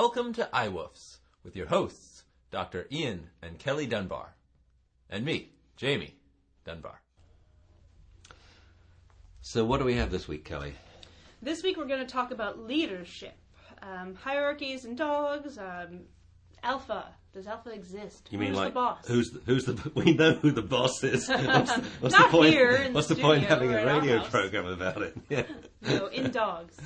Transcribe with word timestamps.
Welcome 0.00 0.32
to 0.34 0.48
iWoofs 0.54 1.18
with 1.42 1.56
your 1.56 1.66
hosts, 1.66 2.22
Dr. 2.52 2.86
Ian 2.92 3.30
and 3.42 3.58
Kelly 3.58 3.84
Dunbar. 3.84 4.36
And 5.10 5.24
me, 5.24 5.50
Jamie 5.76 6.14
Dunbar. 6.64 7.00
So, 9.40 9.64
what 9.64 9.78
do 9.78 9.84
we 9.84 9.96
have 9.96 10.12
this 10.12 10.28
week, 10.28 10.44
Kelly? 10.44 10.74
This 11.42 11.64
week 11.64 11.76
we're 11.76 11.86
going 11.86 12.06
to 12.06 12.06
talk 12.06 12.30
about 12.30 12.64
leadership, 12.64 13.36
um, 13.82 14.14
hierarchies 14.14 14.84
and 14.84 14.96
dogs, 14.96 15.58
um, 15.58 16.02
alpha. 16.62 17.14
Does 17.34 17.46
alpha 17.46 17.70
exist? 17.70 18.26
You 18.30 18.38
mean 18.38 18.48
Who's 18.48 18.56
like 18.56 18.68
the 18.70 18.74
boss? 18.74 19.06
who's 19.06 19.30
the, 19.30 19.40
who's 19.44 19.64
the? 19.66 19.92
We 19.94 20.14
know 20.14 20.32
who 20.32 20.50
the 20.50 20.62
boss 20.62 21.04
is. 21.04 21.28
What's, 21.28 21.70
what's 22.00 22.14
Not 22.14 22.30
the 22.30 22.36
point? 22.36 22.52
here 22.54 22.70
in 22.70 22.94
what's 22.94 23.06
the 23.06 23.14
the 23.14 23.20
point 23.22 23.44
studio 23.44 23.54
having 23.54 23.74
or 23.74 23.78
a 23.78 23.82
in 23.82 23.88
our 23.88 24.00
radio 24.00 24.18
house. 24.18 24.30
program 24.30 24.66
about 24.66 25.02
it? 25.02 25.16
Yeah. 25.28 25.42
No, 25.82 26.06
in 26.06 26.30
dogs. 26.30 26.76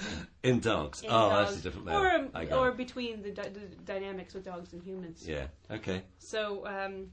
In 0.42 0.58
dogs. 0.60 1.02
In 1.02 1.08
oh, 1.10 1.30
dogs. 1.30 1.50
that's 1.50 1.60
a 1.60 1.62
different 1.62 1.86
matter. 1.86 2.28
I 2.34 2.42
Or, 2.42 2.46
got 2.46 2.58
or 2.58 2.68
it. 2.70 2.76
between 2.76 3.22
the, 3.22 3.30
dy- 3.30 3.48
the 3.50 3.60
dynamics 3.84 4.34
with 4.34 4.44
dogs 4.44 4.72
and 4.72 4.82
humans. 4.82 5.24
Yeah. 5.26 5.46
Okay. 5.70 6.02
So 6.18 6.66
um, 6.66 7.06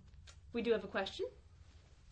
we 0.52 0.62
do 0.64 0.72
have 0.72 0.84
a 0.84 0.88
question. 0.88 1.28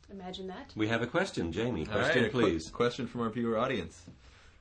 Imagine 0.09 0.47
that. 0.47 0.71
We 0.75 0.87
have 0.87 1.01
a 1.01 1.07
question, 1.07 1.51
Jamie. 1.51 1.85
All 1.91 1.95
right, 1.97 2.03
Question, 2.05 2.25
a 2.25 2.29
quick 2.29 2.45
please. 2.45 2.69
question 2.69 3.07
from 3.07 3.21
our 3.21 3.29
viewer 3.29 3.57
audience. 3.57 4.01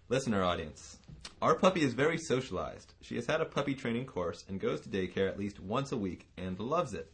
Listener 0.09 0.45
audience. 0.45 0.99
Our 1.43 1.57
puppy 1.57 1.83
is 1.83 1.93
very 1.93 2.17
socialized. 2.17 2.95
She 3.01 3.17
has 3.17 3.27
had 3.27 3.41
a 3.41 3.45
puppy 3.45 3.75
training 3.75 4.07
course 4.07 4.45
and 4.49 4.61
goes 4.61 4.81
to 4.83 4.89
daycare 4.89 5.29
at 5.29 5.37
least 5.37 5.59
once 5.59 5.91
a 5.91 5.97
week 5.97 6.29
and 6.37 6.61
loves 6.61 6.95
it. 6.95 7.13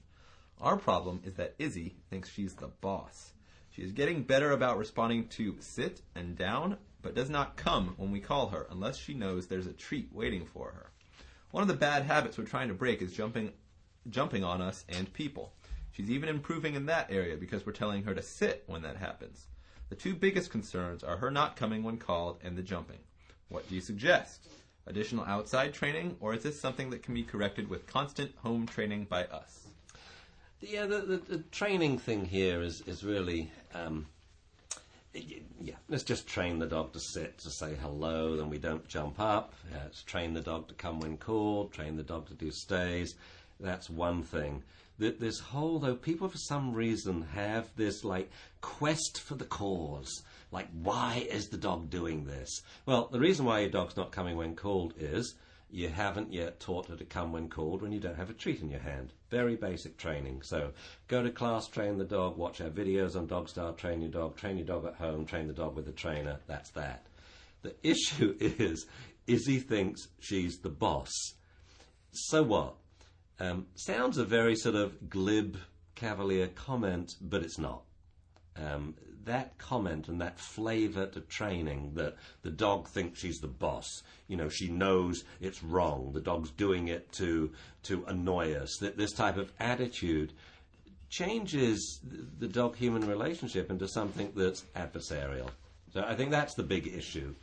Our 0.60 0.76
problem 0.76 1.22
is 1.24 1.32
that 1.36 1.54
Izzy 1.58 1.96
thinks 2.10 2.28
she's 2.28 2.52
the 2.52 2.68
boss. 2.68 3.32
She 3.70 3.80
is 3.80 3.92
getting 3.92 4.24
better 4.24 4.50
about 4.50 4.76
responding 4.76 5.28
to 5.28 5.56
sit 5.60 6.02
and 6.14 6.36
down, 6.36 6.76
but 7.00 7.14
does 7.14 7.30
not 7.30 7.56
come 7.56 7.94
when 7.96 8.10
we 8.10 8.20
call 8.20 8.48
her 8.50 8.66
unless 8.70 8.98
she 8.98 9.14
knows 9.14 9.46
there's 9.46 9.66
a 9.66 9.72
treat 9.72 10.10
waiting 10.12 10.44
for 10.44 10.72
her. 10.72 10.90
One 11.50 11.62
of 11.62 11.68
the 11.68 11.74
bad 11.74 12.02
habits 12.02 12.36
we're 12.36 12.44
trying 12.44 12.68
to 12.68 12.74
break 12.74 13.00
is 13.00 13.14
jumping 13.14 13.54
jumping 14.10 14.44
on 14.44 14.60
us 14.60 14.84
and 14.90 15.10
people. 15.14 15.54
She's 15.92 16.10
even 16.10 16.28
improving 16.28 16.74
in 16.74 16.84
that 16.86 17.10
area 17.10 17.38
because 17.38 17.64
we're 17.64 17.72
telling 17.72 18.02
her 18.02 18.12
to 18.12 18.20
sit 18.20 18.64
when 18.66 18.82
that 18.82 18.98
happens. 18.98 19.46
The 19.92 19.96
two 19.96 20.14
biggest 20.14 20.50
concerns 20.50 21.04
are 21.04 21.18
her 21.18 21.30
not 21.30 21.54
coming 21.54 21.82
when 21.82 21.98
called 21.98 22.38
and 22.42 22.56
the 22.56 22.62
jumping. 22.62 23.00
What 23.50 23.68
do 23.68 23.74
you 23.74 23.82
suggest? 23.82 24.40
Additional 24.86 25.22
outside 25.26 25.74
training, 25.74 26.16
or 26.18 26.32
is 26.32 26.42
this 26.42 26.58
something 26.58 26.88
that 26.88 27.02
can 27.02 27.12
be 27.12 27.22
corrected 27.22 27.68
with 27.68 27.86
constant 27.86 28.32
home 28.36 28.64
training 28.66 29.04
by 29.04 29.24
us? 29.24 29.66
Yeah, 30.62 30.86
the, 30.86 31.00
the, 31.00 31.16
the 31.18 31.38
training 31.50 31.98
thing 31.98 32.24
here 32.24 32.62
is 32.62 32.80
is 32.86 33.04
really. 33.04 33.50
Um, 33.74 34.06
yeah, 35.12 35.74
let's 35.90 36.04
just 36.04 36.26
train 36.26 36.58
the 36.58 36.64
dog 36.64 36.94
to 36.94 36.98
sit, 36.98 37.36
to 37.40 37.50
say 37.50 37.74
hello, 37.74 38.34
then 38.38 38.48
we 38.48 38.56
don't 38.56 38.88
jump 38.88 39.20
up. 39.20 39.52
Uh, 39.70 39.76
let's 39.82 40.02
train 40.02 40.32
the 40.32 40.40
dog 40.40 40.68
to 40.68 40.74
come 40.74 41.00
when 41.00 41.18
called, 41.18 41.70
train 41.70 41.98
the 41.98 42.02
dog 42.02 42.28
to 42.28 42.34
do 42.34 42.50
stays. 42.50 43.14
That's 43.60 43.90
one 43.90 44.22
thing. 44.22 44.62
Th- 45.00 45.18
This 45.18 45.38
whole, 45.38 45.78
though, 45.78 45.96
people 45.96 46.28
for 46.28 46.38
some 46.38 46.72
reason 46.72 47.22
have 47.34 47.74
this 47.76 48.04
like 48.04 48.30
quest 48.60 49.20
for 49.20 49.34
the 49.34 49.44
cause. 49.44 50.22
Like, 50.50 50.68
why 50.72 51.26
is 51.30 51.48
the 51.48 51.56
dog 51.56 51.88
doing 51.90 52.24
this? 52.24 52.62
Well, 52.84 53.08
the 53.10 53.20
reason 53.20 53.46
why 53.46 53.60
your 53.60 53.70
dog's 53.70 53.96
not 53.96 54.12
coming 54.12 54.36
when 54.36 54.54
called 54.54 54.94
is 54.98 55.34
you 55.70 55.88
haven't 55.88 56.32
yet 56.32 56.60
taught 56.60 56.86
her 56.88 56.96
to 56.96 57.04
come 57.04 57.32
when 57.32 57.48
called 57.48 57.80
when 57.80 57.92
you 57.92 57.98
don't 58.00 58.16
have 58.16 58.28
a 58.28 58.34
treat 58.34 58.60
in 58.60 58.70
your 58.70 58.80
hand. 58.80 59.12
Very 59.30 59.56
basic 59.56 59.96
training. 59.96 60.42
So 60.42 60.72
go 61.08 61.22
to 61.22 61.30
class, 61.30 61.66
train 61.66 61.96
the 61.96 62.04
dog, 62.04 62.36
watch 62.36 62.60
our 62.60 62.68
videos 62.68 63.16
on 63.16 63.26
Dog 63.26 63.48
Style, 63.48 63.72
train 63.72 64.02
your 64.02 64.10
dog, 64.10 64.36
train 64.36 64.58
your 64.58 64.66
dog 64.66 64.84
at 64.84 64.96
home, 64.96 65.24
train 65.24 65.46
the 65.46 65.54
dog 65.54 65.74
with 65.74 65.88
a 65.88 65.92
trainer. 65.92 66.40
That's 66.46 66.70
that. 66.72 67.06
The 67.62 67.74
issue 67.82 68.36
is 68.38 68.84
Izzy 69.26 69.60
thinks 69.60 70.08
she's 70.20 70.58
the 70.58 70.68
boss. 70.68 71.10
So 72.12 72.42
what? 72.42 72.74
Um, 73.42 73.66
sounds 73.74 74.18
a 74.18 74.24
very 74.24 74.54
sort 74.54 74.76
of 74.76 75.10
glib, 75.10 75.56
cavalier 75.96 76.46
comment, 76.46 77.16
but 77.20 77.42
it's 77.42 77.58
not 77.58 77.82
um, 78.56 78.94
that 79.24 79.58
comment 79.58 80.06
and 80.06 80.20
that 80.20 80.38
flavour 80.38 81.06
to 81.06 81.20
training 81.22 81.92
that 81.94 82.16
the 82.42 82.50
dog 82.50 82.86
thinks 82.88 83.18
she's 83.18 83.40
the 83.40 83.48
boss. 83.48 84.04
You 84.28 84.36
know, 84.36 84.48
she 84.48 84.68
knows 84.68 85.24
it's 85.40 85.60
wrong. 85.62 86.12
The 86.12 86.20
dog's 86.20 86.50
doing 86.50 86.86
it 86.86 87.10
to 87.14 87.50
to 87.84 88.04
annoy 88.06 88.54
us. 88.54 88.76
That 88.80 88.96
this 88.96 89.12
type 89.12 89.36
of 89.36 89.52
attitude 89.58 90.32
changes 91.08 92.00
the 92.38 92.48
dog-human 92.48 93.08
relationship 93.08 93.70
into 93.70 93.88
something 93.88 94.32
that's 94.36 94.64
adversarial. 94.76 95.50
So 95.92 96.04
I 96.06 96.14
think 96.14 96.30
that's 96.30 96.54
the 96.54 96.62
big 96.62 96.86
issue. 96.86 97.34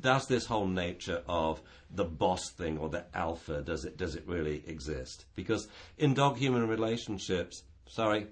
Does 0.00 0.26
this 0.26 0.46
whole 0.46 0.66
nature 0.66 1.22
of 1.26 1.60
the 1.90 2.04
boss 2.04 2.50
thing 2.50 2.78
or 2.78 2.88
the 2.88 3.04
alpha 3.14 3.62
does 3.62 3.84
it 3.84 3.96
does 3.96 4.14
it 4.14 4.26
really 4.26 4.62
exist? 4.66 5.24
Because 5.34 5.68
in 5.98 6.14
dog-human 6.14 6.68
relationships, 6.68 7.62
sorry, 7.86 8.26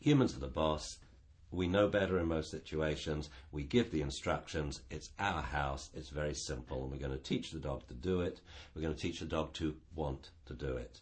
humans 0.00 0.36
are 0.36 0.40
the 0.40 0.48
boss. 0.48 0.98
We 1.52 1.66
know 1.66 1.88
better 1.88 2.18
in 2.18 2.28
most 2.28 2.50
situations. 2.50 3.28
We 3.50 3.64
give 3.64 3.90
the 3.90 4.02
instructions. 4.02 4.82
It's 4.90 5.10
our 5.18 5.42
house. 5.42 5.90
It's 5.94 6.10
very 6.10 6.34
simple. 6.34 6.82
And 6.82 6.92
we're 6.92 6.98
going 6.98 7.10
to 7.10 7.18
teach 7.18 7.50
the 7.50 7.58
dog 7.58 7.86
to 7.88 7.94
do 7.94 8.20
it. 8.20 8.40
We're 8.74 8.82
going 8.82 8.94
to 8.94 9.00
teach 9.00 9.18
the 9.18 9.26
dog 9.26 9.52
to 9.54 9.74
want 9.96 10.30
to 10.46 10.54
do 10.54 10.76
it. 10.76 11.00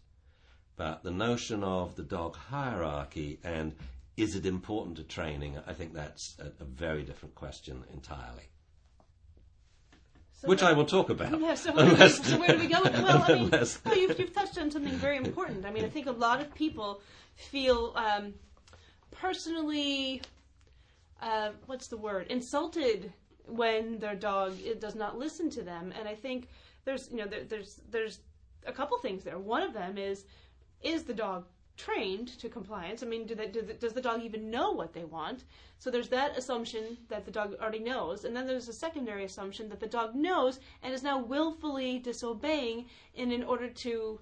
But 0.77 1.03
the 1.03 1.11
notion 1.11 1.63
of 1.63 1.97
the 1.97 2.03
dog 2.03 2.37
hierarchy 2.37 3.41
and 3.45 3.75
is 4.17 4.35
it 4.35 4.47
important 4.47 4.97
to 4.97 5.05
training, 5.05 5.59
I 5.67 5.75
think 5.75 5.93
that's 5.93 6.37
a, 6.39 6.47
a 6.63 6.65
very 6.65 7.03
different 7.03 7.35
question 7.35 7.85
entirely. 7.93 8.45
So 10.41 10.47
Which 10.47 10.63
I 10.63 10.73
will 10.73 10.85
talk 10.85 11.11
about. 11.11 11.39
Yeah, 11.41 11.55
so 11.55 11.73
where, 11.73 11.87
do 11.87 11.95
we, 11.97 12.09
so 12.09 12.39
where 12.39 12.49
do 12.49 12.59
we 12.59 12.69
go 12.69 12.81
with 12.81 12.95
it? 12.95 13.03
Well, 13.03 13.25
I 13.27 13.29
mean, 13.35 13.45
Unless- 13.47 13.81
you've, 13.95 14.19
you've 14.21 14.33
touched 14.33 14.57
on 14.57 14.71
something 14.71 14.93
very 14.95 15.17
important. 15.17 15.67
I 15.67 15.73
mean, 15.73 15.85
I 15.85 15.89
think 15.89 16.07
a 16.07 16.13
lot 16.13 16.41
of 16.41 16.55
people 16.55 17.01
feel 17.35 17.93
um, 17.97 18.35
personally, 19.11 20.23
uh, 21.21 21.51
what's 21.67 21.89
the 21.89 21.97
word, 21.97 22.29
insulted 22.29 23.13
when 23.47 23.99
their 23.99 24.15
dog 24.15 24.55
it 24.65 24.81
does 24.81 24.95
not 24.95 25.19
listen 25.19 25.51
to 25.51 25.63
them. 25.63 25.93
And 25.99 26.09
I 26.09 26.15
think 26.15 26.49
there's, 26.85 27.11
you 27.11 27.17
know, 27.17 27.27
there, 27.27 27.43
there's 27.45 27.81
there's 27.91 28.21
a 28.65 28.73
couple 28.73 28.97
things 28.99 29.25
there. 29.25 29.39
One 29.39 29.63
of 29.63 29.73
them 29.73 29.99
is, 29.99 30.25
is 30.83 31.03
the 31.03 31.15
dog 31.15 31.47
trained 31.79 32.29
to 32.39 32.49
compliance? 32.51 33.03
I 33.03 33.07
mean, 33.07 33.27
do 33.27 33.35
they, 33.35 33.47
do 33.47 33.63
the, 33.63 33.73
does 33.73 33.95
the 33.95 34.03
dog 34.03 34.23
even 34.23 34.51
know 34.51 34.73
what 34.73 34.93
they 34.93 35.05
want? 35.05 35.45
So 35.79 35.91
there's 35.91 36.09
that 36.09 36.37
assumption 36.37 36.99
that 37.09 37.25
the 37.25 37.31
dog 37.31 37.57
already 37.61 37.79
knows, 37.79 38.25
and 38.25 38.37
then 38.37 38.47
there's 38.47 38.69
a 38.69 38.73
secondary 38.73 39.25
assumption 39.25 39.69
that 39.71 39.81
the 39.81 39.87
dog 39.87 40.15
knows 40.15 40.61
and 40.83 40.93
is 40.93 41.03
now 41.03 41.19
willfully 41.19 42.01
disobeying 42.01 42.87
in 43.15 43.33
in 43.33 43.45
order 43.45 43.69
to 43.69 44.21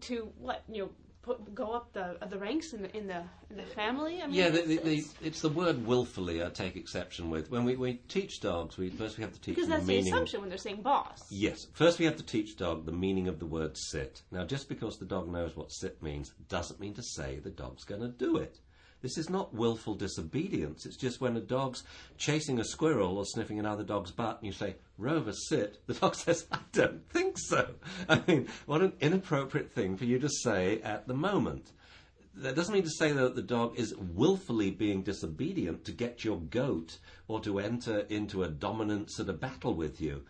to 0.00 0.32
what 0.38 0.62
you 0.68 0.84
know 0.84 0.90
put, 1.22 1.54
go 1.54 1.72
up 1.72 1.92
the 1.92 2.16
the 2.28 2.38
ranks 2.38 2.72
in 2.72 2.82
the 2.82 2.96
in 2.96 3.06
the 3.06 3.22
in 3.50 3.56
the 3.56 3.62
family. 3.62 4.20
I 4.22 4.26
mean, 4.26 4.34
Yeah, 4.34 4.50
the, 4.50 4.58
it's, 4.58 4.68
the, 4.68 4.76
the, 4.78 4.92
it's- 4.98 5.14
it's 5.22 5.40
the 5.40 5.48
word 5.48 5.86
willfully 5.86 6.42
I 6.44 6.50
take 6.50 6.76
exception 6.76 7.30
with. 7.30 7.50
When 7.50 7.64
we, 7.64 7.76
we 7.76 7.94
teach 8.08 8.40
dogs, 8.40 8.76
we 8.76 8.90
first 8.90 9.16
we 9.18 9.22
have 9.22 9.32
to 9.32 9.40
teach 9.40 9.54
because 9.54 9.68
them 9.68 9.78
that's 9.78 9.86
the 9.86 9.92
the 9.92 9.98
meaning. 9.98 10.12
assumption 10.12 10.40
when 10.40 10.48
they're 10.48 10.58
saying 10.58 10.82
boss. 10.82 11.24
Yes. 11.30 11.66
First, 11.72 11.98
we 11.98 12.04
have 12.04 12.16
to 12.16 12.22
teach 12.24 12.56
dog 12.56 12.86
the 12.86 12.92
meaning 12.92 13.28
of 13.28 13.38
the 13.38 13.46
word 13.46 13.76
sit. 13.76 14.22
Now, 14.30 14.44
just 14.44 14.68
because 14.68 14.98
the 14.98 15.04
dog 15.06 15.28
knows 15.28 15.56
what 15.56 15.70
sit 15.72 16.02
means 16.02 16.32
doesn't 16.48 16.80
mean 16.80 16.94
to 16.94 17.02
say 17.02 17.38
the 17.38 17.50
dog's 17.50 17.84
going 17.84 18.00
to 18.02 18.08
do 18.08 18.36
it. 18.36 18.58
This 19.02 19.18
is 19.18 19.28
not 19.28 19.52
willful 19.52 19.96
disobedience. 19.96 20.86
It's 20.86 20.96
just 20.96 21.20
when 21.20 21.36
a 21.36 21.40
dog's 21.40 21.82
chasing 22.16 22.60
a 22.60 22.64
squirrel 22.64 23.18
or 23.18 23.24
sniffing 23.26 23.58
another 23.58 23.82
dog's 23.82 24.12
butt 24.12 24.38
and 24.38 24.46
you 24.46 24.52
say, 24.52 24.76
Rover, 24.96 25.32
sit, 25.32 25.80
the 25.86 25.94
dog 25.94 26.14
says, 26.14 26.46
I 26.52 26.60
don't 26.72 27.06
think 27.10 27.36
so. 27.36 27.74
I 28.08 28.22
mean, 28.26 28.48
what 28.66 28.80
an 28.80 28.92
inappropriate 29.00 29.72
thing 29.72 29.96
for 29.96 30.04
you 30.04 30.20
to 30.20 30.28
say 30.28 30.80
at 30.82 31.08
the 31.08 31.14
moment. 31.14 31.72
That 32.34 32.54
doesn't 32.54 32.72
mean 32.72 32.84
to 32.84 32.90
say 32.90 33.12
that 33.12 33.34
the 33.34 33.42
dog 33.42 33.78
is 33.78 33.94
willfully 33.96 34.70
being 34.70 35.02
disobedient 35.02 35.84
to 35.84 35.92
get 35.92 36.24
your 36.24 36.38
goat 36.38 36.98
or 37.28 37.40
to 37.40 37.58
enter 37.58 38.00
into 38.08 38.42
a 38.42 38.48
dominance 38.48 39.16
sort 39.16 39.28
a 39.28 39.34
battle 39.34 39.74
with 39.74 40.00
you. 40.00 40.22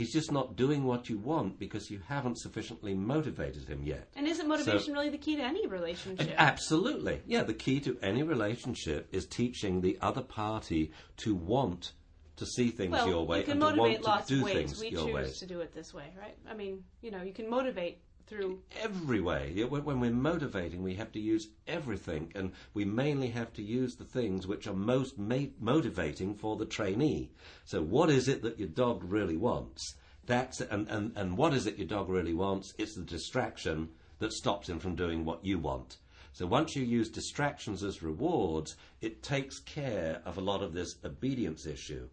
He's 0.00 0.14
just 0.14 0.32
not 0.32 0.56
doing 0.56 0.84
what 0.84 1.10
you 1.10 1.18
want 1.18 1.58
because 1.58 1.90
you 1.90 2.00
haven't 2.08 2.38
sufficiently 2.38 2.94
motivated 2.94 3.68
him 3.68 3.82
yet. 3.82 4.08
And 4.16 4.26
isn't 4.26 4.48
motivation 4.48 4.94
really 4.94 5.10
the 5.10 5.18
key 5.18 5.36
to 5.36 5.42
any 5.42 5.66
relationship? 5.66 6.32
Absolutely. 6.38 7.20
Yeah, 7.26 7.42
the 7.42 7.52
key 7.52 7.80
to 7.80 7.98
any 8.00 8.22
relationship 8.22 9.08
is 9.12 9.26
teaching 9.26 9.82
the 9.82 9.98
other 10.00 10.22
party 10.22 10.92
to 11.18 11.34
want 11.34 11.92
to 12.36 12.46
see 12.46 12.70
things 12.70 12.92
well, 12.92 13.08
your 13.08 13.26
way 13.26 13.40
you 13.40 13.44
can 13.44 13.52
and 13.52 13.60
to 13.60 13.66
motivate 13.66 14.02
want 14.02 14.04
lots 14.04 14.28
to 14.28 14.36
do 14.36 14.44
ways. 14.44 14.54
things 14.54 14.80
We 14.80 14.88
your 14.88 15.22
choose 15.22 15.38
to 15.40 15.46
do 15.46 15.60
it 15.60 15.74
this 15.74 15.92
way, 15.92 16.06
right? 16.18 16.34
I 16.48 16.54
mean, 16.54 16.82
you 17.02 17.10
know, 17.10 17.20
you 17.20 17.34
can 17.34 17.50
motivate 17.50 18.00
through 18.30 18.62
every 18.80 19.20
way. 19.20 19.52
When 19.68 19.98
we're 19.98 20.12
motivating, 20.12 20.84
we 20.84 20.94
have 20.94 21.10
to 21.12 21.20
use 21.20 21.48
everything, 21.66 22.30
and 22.36 22.52
we 22.72 22.84
mainly 22.84 23.28
have 23.30 23.52
to 23.54 23.62
use 23.62 23.96
the 23.96 24.04
things 24.04 24.46
which 24.46 24.68
are 24.68 24.72
most 24.72 25.18
ma- 25.18 25.50
motivating 25.58 26.36
for 26.36 26.56
the 26.56 26.64
trainee. 26.64 27.32
So, 27.64 27.82
what 27.82 28.08
is 28.08 28.28
it 28.28 28.42
that 28.42 28.60
your 28.60 28.68
dog 28.68 29.02
really 29.02 29.36
wants? 29.36 29.96
That's 30.26 30.60
and, 30.60 30.86
and 30.88 31.12
and 31.16 31.36
what 31.36 31.54
is 31.54 31.66
it 31.66 31.76
your 31.76 31.88
dog 31.88 32.08
really 32.08 32.34
wants? 32.34 32.72
It's 32.78 32.94
the 32.94 33.02
distraction 33.02 33.88
that 34.20 34.32
stops 34.32 34.68
him 34.68 34.78
from 34.78 34.94
doing 34.94 35.24
what 35.24 35.44
you 35.44 35.58
want. 35.58 35.96
So 36.32 36.46
once 36.46 36.76
you 36.76 36.84
use 36.84 37.08
distractions 37.08 37.82
as 37.82 38.04
rewards, 38.04 38.76
it 39.00 39.24
takes 39.24 39.58
care 39.58 40.22
of 40.24 40.38
a 40.38 40.40
lot 40.40 40.62
of 40.62 40.72
this 40.72 40.94
obedience 41.04 41.66
issue. 41.66 42.08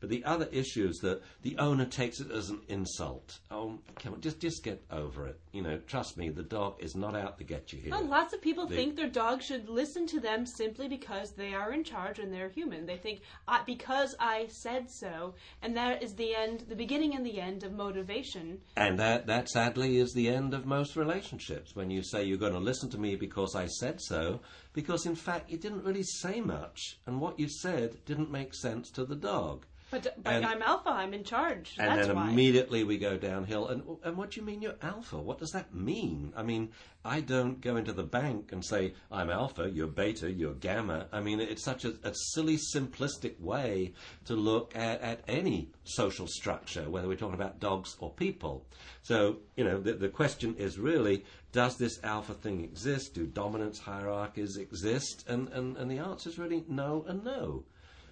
But 0.00 0.10
the 0.10 0.24
other 0.24 0.48
issue 0.52 0.86
is 0.88 0.98
that 0.98 1.22
the 1.42 1.56
owner 1.58 1.84
takes 1.84 2.20
it 2.20 2.30
as 2.30 2.50
an 2.50 2.60
insult. 2.68 3.38
Oh, 3.50 3.80
come 3.96 4.14
on, 4.14 4.20
just 4.20 4.38
just 4.38 4.62
get 4.62 4.84
over 4.92 5.26
it. 5.26 5.40
You 5.52 5.62
know, 5.62 5.78
trust 5.86 6.16
me, 6.16 6.28
the 6.28 6.42
dog 6.44 6.76
is 6.78 6.94
not 6.94 7.16
out 7.16 7.38
to 7.38 7.44
get 7.44 7.72
you 7.72 7.80
here. 7.80 7.90
Well, 7.90 8.04
lots 8.06 8.32
of 8.32 8.40
people 8.40 8.66
They- 8.66 8.76
think 8.76 8.96
their 8.96 9.08
dog 9.08 9.42
should 9.42 9.68
listen 9.68 10.06
to 10.08 10.20
them 10.20 10.46
simply 10.46 10.86
because 10.88 11.32
they 11.32 11.52
are 11.52 11.72
in 11.72 11.82
charge 11.82 12.20
and 12.20 12.32
they're 12.32 12.48
human. 12.48 12.86
They 12.86 12.96
think 12.96 13.22
I, 13.48 13.62
because 13.66 14.14
I 14.20 14.46
said 14.48 14.88
so, 14.88 15.34
and 15.62 15.76
that 15.76 16.02
is 16.02 16.14
the 16.14 16.34
end, 16.34 16.66
the 16.68 16.76
beginning 16.76 17.16
and 17.16 17.26
the 17.26 17.40
end 17.40 17.64
of 17.64 17.72
motivation. 17.72 18.60
And 18.76 18.98
that, 19.00 19.26
that 19.26 19.48
sadly 19.48 19.98
is 19.98 20.12
the 20.12 20.28
end 20.28 20.54
of 20.54 20.64
most 20.64 20.94
relationships 20.96 21.74
when 21.74 21.90
you 21.90 22.02
say 22.04 22.22
you're 22.24 22.38
going 22.38 22.52
to 22.52 22.58
listen 22.60 22.88
to 22.90 22.98
me 22.98 23.16
because 23.16 23.56
I 23.56 23.66
said 23.66 24.00
so, 24.00 24.40
because 24.72 25.06
in 25.06 25.16
fact 25.16 25.50
you 25.50 25.58
didn't 25.58 25.82
really 25.84 26.04
say 26.04 26.40
much, 26.40 26.98
and 27.06 27.20
what 27.20 27.40
you 27.40 27.48
said 27.48 28.04
didn't 28.04 28.30
make 28.30 28.54
sense 28.54 28.90
to 28.92 29.04
the 29.04 29.16
dog. 29.16 29.66
But, 29.90 30.22
but 30.22 30.34
And- 30.34 30.44
I'm 30.44 30.60
alpha. 30.62 30.90
I'm 30.90 31.14
in 31.14 31.24
charge. 31.24 31.74
And 31.78 31.88
That's 31.88 32.08
then 32.08 32.16
why. 32.16 32.30
immediately 32.30 32.84
we 32.84 32.98
go 32.98 33.16
downhill. 33.16 33.68
And, 33.68 33.82
and 34.04 34.16
what 34.16 34.32
do 34.32 34.40
you 34.40 34.46
mean 34.46 34.60
you're 34.60 34.76
alpha? 34.82 35.16
What 35.18 35.38
does 35.38 35.50
that 35.52 35.74
mean? 35.74 36.32
I 36.36 36.42
mean, 36.42 36.70
I 37.04 37.20
don't 37.20 37.60
go 37.60 37.76
into 37.76 37.92
the 37.92 38.02
bank 38.02 38.52
and 38.52 38.62
say, 38.62 38.92
I'm 39.10 39.30
alpha, 39.30 39.70
you're 39.70 39.86
beta, 39.86 40.30
you're 40.30 40.52
gamma. 40.54 41.06
I 41.10 41.20
mean, 41.20 41.40
it's 41.40 41.64
such 41.64 41.86
a, 41.86 41.94
a 42.04 42.12
silly, 42.14 42.58
simplistic 42.58 43.40
way 43.40 43.94
to 44.26 44.34
look 44.34 44.76
at, 44.76 45.00
at 45.00 45.22
any 45.26 45.70
social 45.84 46.26
structure, 46.26 46.90
whether 46.90 47.08
we're 47.08 47.16
talking 47.16 47.34
about 47.34 47.58
dogs 47.60 47.96
or 47.98 48.12
people. 48.12 48.66
So, 49.02 49.38
you 49.56 49.64
know, 49.64 49.80
the, 49.80 49.94
the 49.94 50.08
question 50.10 50.54
is 50.58 50.78
really, 50.78 51.24
does 51.52 51.78
this 51.78 51.98
alpha 52.04 52.34
thing 52.34 52.62
exist? 52.62 53.14
Do 53.14 53.26
dominance 53.26 53.78
hierarchies 53.78 54.58
exist? 54.58 55.24
And, 55.28 55.48
and, 55.48 55.78
and 55.78 55.90
the 55.90 55.98
answer 55.98 56.28
is 56.28 56.38
really 56.38 56.64
no 56.68 57.06
and 57.08 57.24
no. 57.24 57.64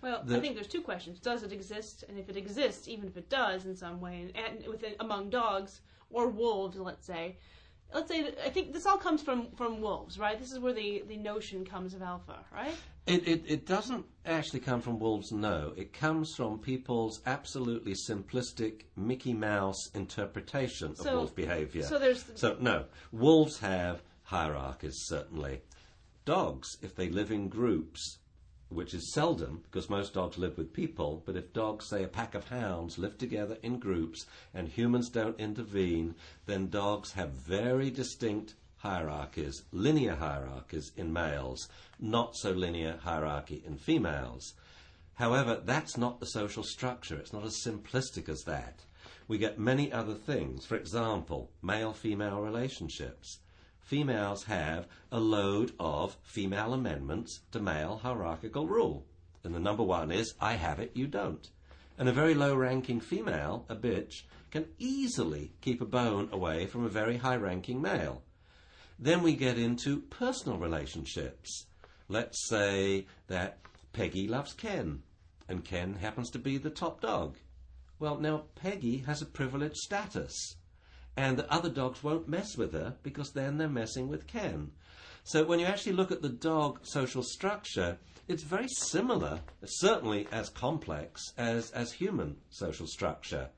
Well, 0.06 0.22
I 0.30 0.38
think 0.38 0.54
there's 0.54 0.68
two 0.68 0.82
questions. 0.82 1.18
Does 1.18 1.42
it 1.42 1.52
exist? 1.52 2.04
And 2.08 2.16
if 2.16 2.28
it 2.28 2.36
exists, 2.36 2.86
even 2.86 3.08
if 3.08 3.16
it 3.16 3.28
does 3.28 3.66
in 3.66 3.74
some 3.74 4.00
way, 4.00 4.30
and, 4.36 4.46
and 4.60 4.66
within 4.68 4.94
among 5.00 5.30
dogs 5.30 5.80
or 6.10 6.28
wolves, 6.28 6.76
let's 6.78 7.04
say, 7.04 7.38
let's 7.92 8.08
say 8.08 8.32
I 8.44 8.50
think 8.50 8.72
this 8.72 8.86
all 8.86 8.98
comes 8.98 9.20
from 9.20 9.50
from 9.56 9.80
wolves, 9.80 10.16
right? 10.16 10.38
This 10.38 10.52
is 10.52 10.60
where 10.60 10.72
the 10.72 11.02
the 11.08 11.16
notion 11.16 11.64
comes 11.64 11.92
of 11.92 12.02
alpha, 12.02 12.38
right? 12.54 12.76
It, 13.08 13.26
it, 13.26 13.42
it 13.46 13.66
doesn't 13.66 14.04
actually 14.24 14.60
come 14.60 14.80
from 14.80 15.00
wolves, 15.00 15.32
no. 15.32 15.72
It 15.76 15.92
comes 15.92 16.34
from 16.36 16.60
people's 16.60 17.20
absolutely 17.26 17.94
simplistic 17.94 18.82
Mickey 18.96 19.32
Mouse 19.34 19.90
interpretation 19.94 20.92
of 20.92 20.98
So- 20.98 21.16
wolf 21.16 21.34
behavior. 21.34 21.82
so 21.82 21.98
there's- 21.98 22.24
So, 22.34 22.56
no. 22.60 22.86
Wolves 23.12 23.58
have 23.60 24.02
hierarchies, 24.24 25.04
certainly. 25.06 25.62
Dogs, 26.24 26.78
if 26.82 26.96
they 26.96 27.08
live 27.08 27.30
in 27.30 27.48
groups, 27.48 28.18
which 28.68 28.94
is 28.94 29.12
seldom 29.12 29.62
because 29.64 29.88
most 29.88 30.14
dogs 30.14 30.38
live 30.38 30.58
with 30.58 30.72
people, 30.72 31.22
but 31.24 31.36
if 31.36 31.52
dogs, 31.52 31.86
say 31.88 32.02
a 32.02 32.08
pack 32.08 32.34
of 32.34 32.48
hounds, 32.48 32.98
live 32.98 33.16
together 33.16 33.56
in 33.62 33.78
groups 33.78 34.26
and 34.52 34.68
humans 34.68 35.08
don't 35.08 35.38
intervene, 35.38 36.14
then 36.46 36.68
dogs 36.68 37.12
have 37.12 37.30
very 37.30 37.90
distinct 37.90 38.54
hierarchies, 38.78 39.62
linear 39.72 40.14
hierarchies 40.16 40.92
in 40.96 41.12
males, 41.12 41.68
not 41.98 42.36
so 42.36 42.50
linear 42.50 42.98
hierarchy 43.02 43.62
in 43.66 43.76
females. 43.76 44.54
However, 45.14 45.62
that's 45.64 45.96
not 45.96 46.20
the 46.20 46.26
social 46.26 46.62
structure. 46.62 47.16
It's 47.16 47.32
not 47.32 47.44
as 47.44 47.62
simplistic 47.64 48.28
as 48.28 48.42
that. 48.44 48.84
We 49.28 49.38
get 49.38 49.58
many 49.58 49.90
other 49.90 50.14
things. 50.14 50.66
For 50.66 50.76
example, 50.76 51.50
male 51.62 51.92
female 51.92 52.40
relationships. 52.42 53.38
Females 53.86 54.42
have 54.46 54.88
a 55.12 55.20
load 55.20 55.72
of 55.78 56.16
female 56.24 56.74
amendments 56.74 57.42
to 57.52 57.60
male 57.60 57.98
hierarchical 57.98 58.66
rule. 58.66 59.06
And 59.44 59.54
the 59.54 59.60
number 59.60 59.84
one 59.84 60.10
is, 60.10 60.34
I 60.40 60.54
have 60.54 60.80
it, 60.80 60.90
you 60.94 61.06
don't. 61.06 61.48
And 61.96 62.08
a 62.08 62.12
very 62.12 62.34
low 62.34 62.56
ranking 62.56 62.98
female, 62.98 63.64
a 63.68 63.76
bitch, 63.76 64.24
can 64.50 64.66
easily 64.80 65.52
keep 65.60 65.80
a 65.80 65.86
bone 65.86 66.28
away 66.32 66.66
from 66.66 66.84
a 66.84 66.88
very 66.88 67.18
high 67.18 67.36
ranking 67.36 67.80
male. 67.80 68.24
Then 68.98 69.22
we 69.22 69.36
get 69.36 69.56
into 69.56 70.00
personal 70.00 70.58
relationships. 70.58 71.66
Let's 72.08 72.48
say 72.48 73.06
that 73.28 73.58
Peggy 73.92 74.26
loves 74.26 74.52
Ken, 74.52 75.04
and 75.48 75.64
Ken 75.64 75.94
happens 75.94 76.30
to 76.30 76.40
be 76.40 76.58
the 76.58 76.70
top 76.70 77.02
dog. 77.02 77.36
Well, 78.00 78.18
now 78.18 78.46
Peggy 78.56 79.04
has 79.06 79.22
a 79.22 79.26
privileged 79.26 79.76
status, 79.76 80.56
and 81.16 81.36
the 81.36 81.50
other 81.52 81.70
dogs 81.70 82.02
won't 82.02 82.28
mess 82.28 82.56
with 82.56 82.72
her 82.72 82.94
because 83.02 83.32
then 83.32 83.58
they're 83.58 83.68
messing 83.68 84.08
with 84.08 84.26
Ken. 84.26 84.70
So 85.24 85.44
when 85.44 85.58
you 85.58 85.66
actually 85.66 85.94
look 85.94 86.12
at 86.12 86.22
the 86.22 86.28
dog 86.28 86.80
social 86.82 87.22
structure, 87.22 87.98
it's 88.28 88.42
very 88.42 88.68
similar, 88.68 89.40
certainly 89.64 90.28
as 90.30 90.48
complex 90.50 91.32
as, 91.36 91.70
as 91.72 91.92
human 91.92 92.36
social 92.50 92.86
structure. 92.86 93.50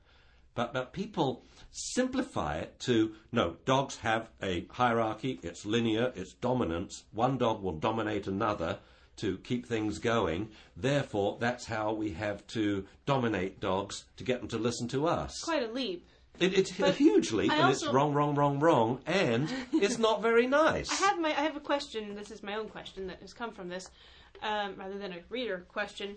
But, 0.55 0.73
but 0.73 0.93
people 0.93 1.43
simplify 1.71 2.57
it 2.57 2.79
to 2.81 3.13
no, 3.31 3.57
dogs 3.65 3.97
have 3.97 4.29
a 4.41 4.65
hierarchy, 4.71 5.39
it's 5.43 5.65
linear, 5.65 6.11
it's 6.15 6.33
dominance. 6.33 7.03
One 7.11 7.37
dog 7.37 7.61
will 7.61 7.77
dominate 7.77 8.27
another 8.27 8.79
to 9.17 9.37
keep 9.37 9.65
things 9.65 9.99
going. 9.99 10.49
Therefore, 10.75 11.37
that's 11.39 11.65
how 11.65 11.93
we 11.93 12.11
have 12.11 12.45
to 12.47 12.85
dominate 13.05 13.59
dogs 13.59 14.05
to 14.17 14.23
get 14.23 14.39
them 14.39 14.49
to 14.49 14.57
listen 14.57 14.87
to 14.89 15.07
us. 15.07 15.39
Quite 15.43 15.63
a 15.63 15.71
leap. 15.71 16.07
It, 16.39 16.57
it's 16.57 16.71
But 16.71 16.95
hugely, 16.95 17.49
I 17.49 17.55
and 17.55 17.71
it's 17.71 17.85
wrong, 17.85 18.13
wrong, 18.13 18.33
wrong, 18.33 18.59
wrong, 18.59 18.99
and 19.05 19.51
it's 19.73 19.97
not 19.99 20.21
very 20.21 20.47
nice. 20.47 20.89
I 20.89 21.07
have 21.07 21.19
my 21.19 21.29
I 21.29 21.41
have 21.41 21.55
a 21.55 21.59
question. 21.61 22.15
This 22.15 22.31
is 22.31 22.41
my 22.41 22.55
own 22.55 22.69
question 22.69 23.07
that 23.07 23.19
has 23.21 23.33
come 23.33 23.51
from 23.51 23.67
this, 23.67 23.89
um, 24.41 24.75
rather 24.77 24.97
than 24.97 25.11
a 25.11 25.19
reader 25.29 25.65
question. 25.67 26.15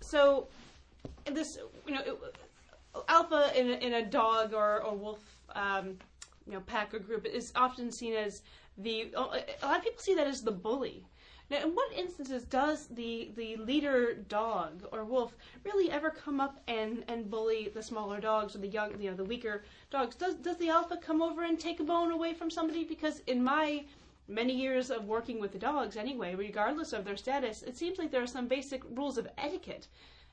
So, 0.00 0.46
this 1.24 1.58
you 1.86 1.94
know, 1.94 2.00
it, 2.00 2.36
alpha 3.08 3.52
in 3.56 3.70
a, 3.70 3.74
in 3.74 3.94
a 3.94 4.04
dog 4.04 4.54
or 4.54 4.82
or 4.82 4.94
wolf, 4.96 5.20
um, 5.54 5.98
you 6.46 6.52
know, 6.52 6.60
pack 6.60 6.94
or 6.94 7.00
group 7.00 7.26
is 7.26 7.52
often 7.56 7.90
seen 7.90 8.14
as 8.14 8.42
the. 8.78 9.12
A 9.16 9.66
lot 9.66 9.78
of 9.78 9.84
people 9.84 10.00
see 10.00 10.14
that 10.14 10.28
as 10.28 10.42
the 10.42 10.52
bully. 10.52 11.04
Now, 11.50 11.64
in 11.64 11.74
what 11.74 11.92
instances 11.92 12.44
does 12.44 12.86
the, 12.86 13.32
the 13.34 13.56
leader 13.56 14.14
dog 14.14 14.86
or 14.92 15.04
wolf 15.04 15.36
really 15.64 15.90
ever 15.90 16.08
come 16.10 16.40
up 16.40 16.60
and, 16.68 17.04
and 17.08 17.28
bully 17.28 17.68
the 17.74 17.82
smaller 17.82 18.20
dogs 18.20 18.54
or 18.54 18.58
the 18.58 18.68
young, 18.68 19.00
you 19.00 19.10
know, 19.10 19.16
the 19.16 19.24
weaker 19.24 19.64
dogs? 19.90 20.14
Does 20.14 20.36
does 20.36 20.58
the 20.58 20.68
alpha 20.68 20.96
come 20.96 21.20
over 21.20 21.42
and 21.42 21.58
take 21.58 21.80
a 21.80 21.84
bone 21.84 22.12
away 22.12 22.34
from 22.34 22.50
somebody? 22.50 22.84
Because 22.84 23.20
in 23.26 23.42
my 23.42 23.84
many 24.28 24.54
years 24.54 24.90
of 24.90 25.06
working 25.06 25.40
with 25.40 25.50
the 25.50 25.58
dogs, 25.58 25.96
anyway, 25.96 26.36
regardless 26.36 26.92
of 26.92 27.04
their 27.04 27.16
status, 27.16 27.62
it 27.64 27.76
seems 27.76 27.98
like 27.98 28.12
there 28.12 28.22
are 28.22 28.28
some 28.28 28.46
basic 28.46 28.84
rules 28.96 29.18
of 29.18 29.28
etiquette. 29.36 29.88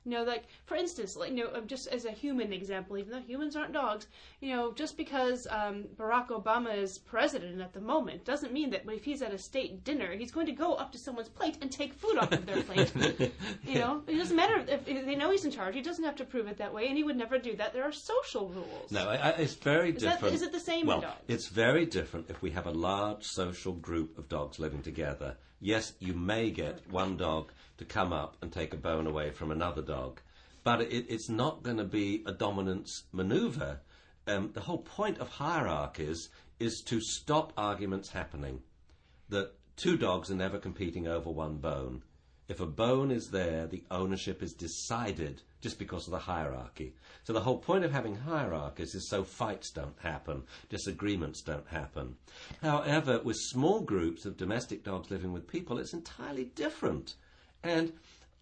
You 0.07 0.13
know, 0.13 0.23
like 0.23 0.45
for 0.65 0.75
instance, 0.75 1.17
like 1.17 1.31
you 1.31 1.43
know, 1.43 1.49
um, 1.53 1.67
just 1.67 1.89
as 1.89 2.05
a 2.05 2.11
human 2.11 2.53
example, 2.53 2.97
even 2.97 3.11
though 3.11 3.19
humans 3.19 3.57
aren't 3.57 3.73
dogs, 3.73 4.07
you 4.39 4.55
know, 4.55 4.71
just 4.71 4.95
because 4.95 5.47
um, 5.49 5.83
Barack 5.97 6.29
Obama 6.29 6.73
is 6.77 6.97
president 6.97 7.59
at 7.59 7.73
the 7.73 7.81
moment 7.81 8.23
doesn't 8.23 8.53
mean 8.53 8.69
that 8.69 8.83
if 8.87 9.03
he's 9.03 9.21
at 9.21 9.33
a 9.33 9.37
state 9.37 9.83
dinner, 9.83 10.13
he's 10.15 10.31
going 10.31 10.45
to 10.45 10.53
go 10.53 10.75
up 10.75 10.93
to 10.93 10.97
someone's 10.97 11.27
plate 11.27 11.57
and 11.59 11.69
take 11.69 11.93
food 11.93 12.17
off 12.19 12.31
of 12.31 12.45
their 12.45 12.63
plate. 12.63 12.89
you 13.65 13.79
know, 13.79 14.01
it 14.07 14.15
doesn't 14.15 14.37
matter 14.37 14.63
if, 14.69 14.85
they 14.85 15.15
know 15.15 15.29
he's 15.29 15.43
in 15.43 15.51
charge; 15.51 15.75
he 15.75 15.81
doesn't 15.81 16.05
have 16.05 16.15
to 16.15 16.23
prove 16.23 16.47
it 16.47 16.57
that 16.57 16.73
way, 16.73 16.87
and 16.87 16.95
he 16.95 17.03
would 17.03 17.17
never 17.17 17.37
do 17.37 17.57
that. 17.57 17.73
There 17.73 17.83
are 17.83 17.91
social 17.91 18.47
rules. 18.47 18.89
No, 18.89 19.09
I, 19.09 19.15
I, 19.15 19.29
it's 19.31 19.55
very 19.55 19.89
Is 19.89 20.03
different. 20.03 20.35
is 20.35 20.41
it 20.41 20.53
the 20.53 20.59
same 20.61 20.83
in 20.83 20.87
well, 20.87 21.01
dogs? 21.01 21.21
it's 21.27 21.47
very 21.47 21.85
different 21.85 22.29
if 22.29 22.41
we 22.41 22.51
have 22.51 22.65
a 22.65 22.71
large 22.71 23.25
social 23.25 23.73
group 23.73 24.17
of 24.17 24.29
dogs 24.29 24.57
living 24.57 24.81
together. 24.83 25.35
Yes, 25.59 25.93
you 25.99 26.13
may 26.13 26.51
get 26.51 26.89
one 26.91 27.17
dog 27.17 27.51
to 27.77 27.85
come 27.85 28.13
up 28.13 28.37
and 28.41 28.51
take 28.51 28.73
a 28.73 28.77
bone 28.77 29.07
away 29.07 29.31
from 29.31 29.51
another 29.51 29.81
dog, 29.81 30.21
but 30.63 30.81
it, 30.81 31.05
it's 31.09 31.29
not 31.29 31.63
going 31.63 31.77
to 31.77 31.83
be 31.83 32.23
a 32.27 32.31
dominance 32.31 33.03
maneuver. 33.11 33.79
Um, 34.27 34.51
the 34.53 34.61
whole 34.61 34.79
point 34.79 35.17
of 35.19 35.29
hierarchies 35.29 36.29
is 36.59 36.81
to 36.81 37.01
stop 37.01 37.53
arguments 37.57 38.09
happening. 38.09 38.61
That 39.29 39.53
two 39.75 39.97
dogs 39.97 40.29
are 40.29 40.35
never 40.35 40.59
competing 40.59 41.07
over 41.07 41.29
one 41.29 41.57
bone. 41.57 42.03
If 42.47 42.61
a 42.61 42.65
bone 42.65 43.11
is 43.11 43.29
there, 43.29 43.67
the 43.67 43.83
ownership 43.91 44.41
is 44.41 44.53
decided 44.53 45.41
just 45.59 45.77
because 45.77 46.07
of 46.07 46.11
the 46.11 46.19
hierarchy. 46.19 46.93
So 47.23 47.33
the 47.33 47.41
whole 47.41 47.57
point 47.57 47.83
of 47.83 47.91
having 47.91 48.15
hierarchies 48.15 48.95
is 48.95 49.09
so 49.09 49.23
fights 49.23 49.69
don't 49.71 49.99
happen, 49.99 50.43
disagreements 50.69 51.41
don't 51.41 51.67
happen. 51.67 52.15
However, 52.61 53.19
with 53.21 53.35
small 53.37 53.81
groups 53.81 54.25
of 54.25 54.37
domestic 54.37 54.83
dogs 54.83 55.11
living 55.11 55.33
with 55.33 55.47
people, 55.47 55.77
it's 55.77 55.93
entirely 55.93 56.45
different. 56.45 57.15
And, 57.63 57.91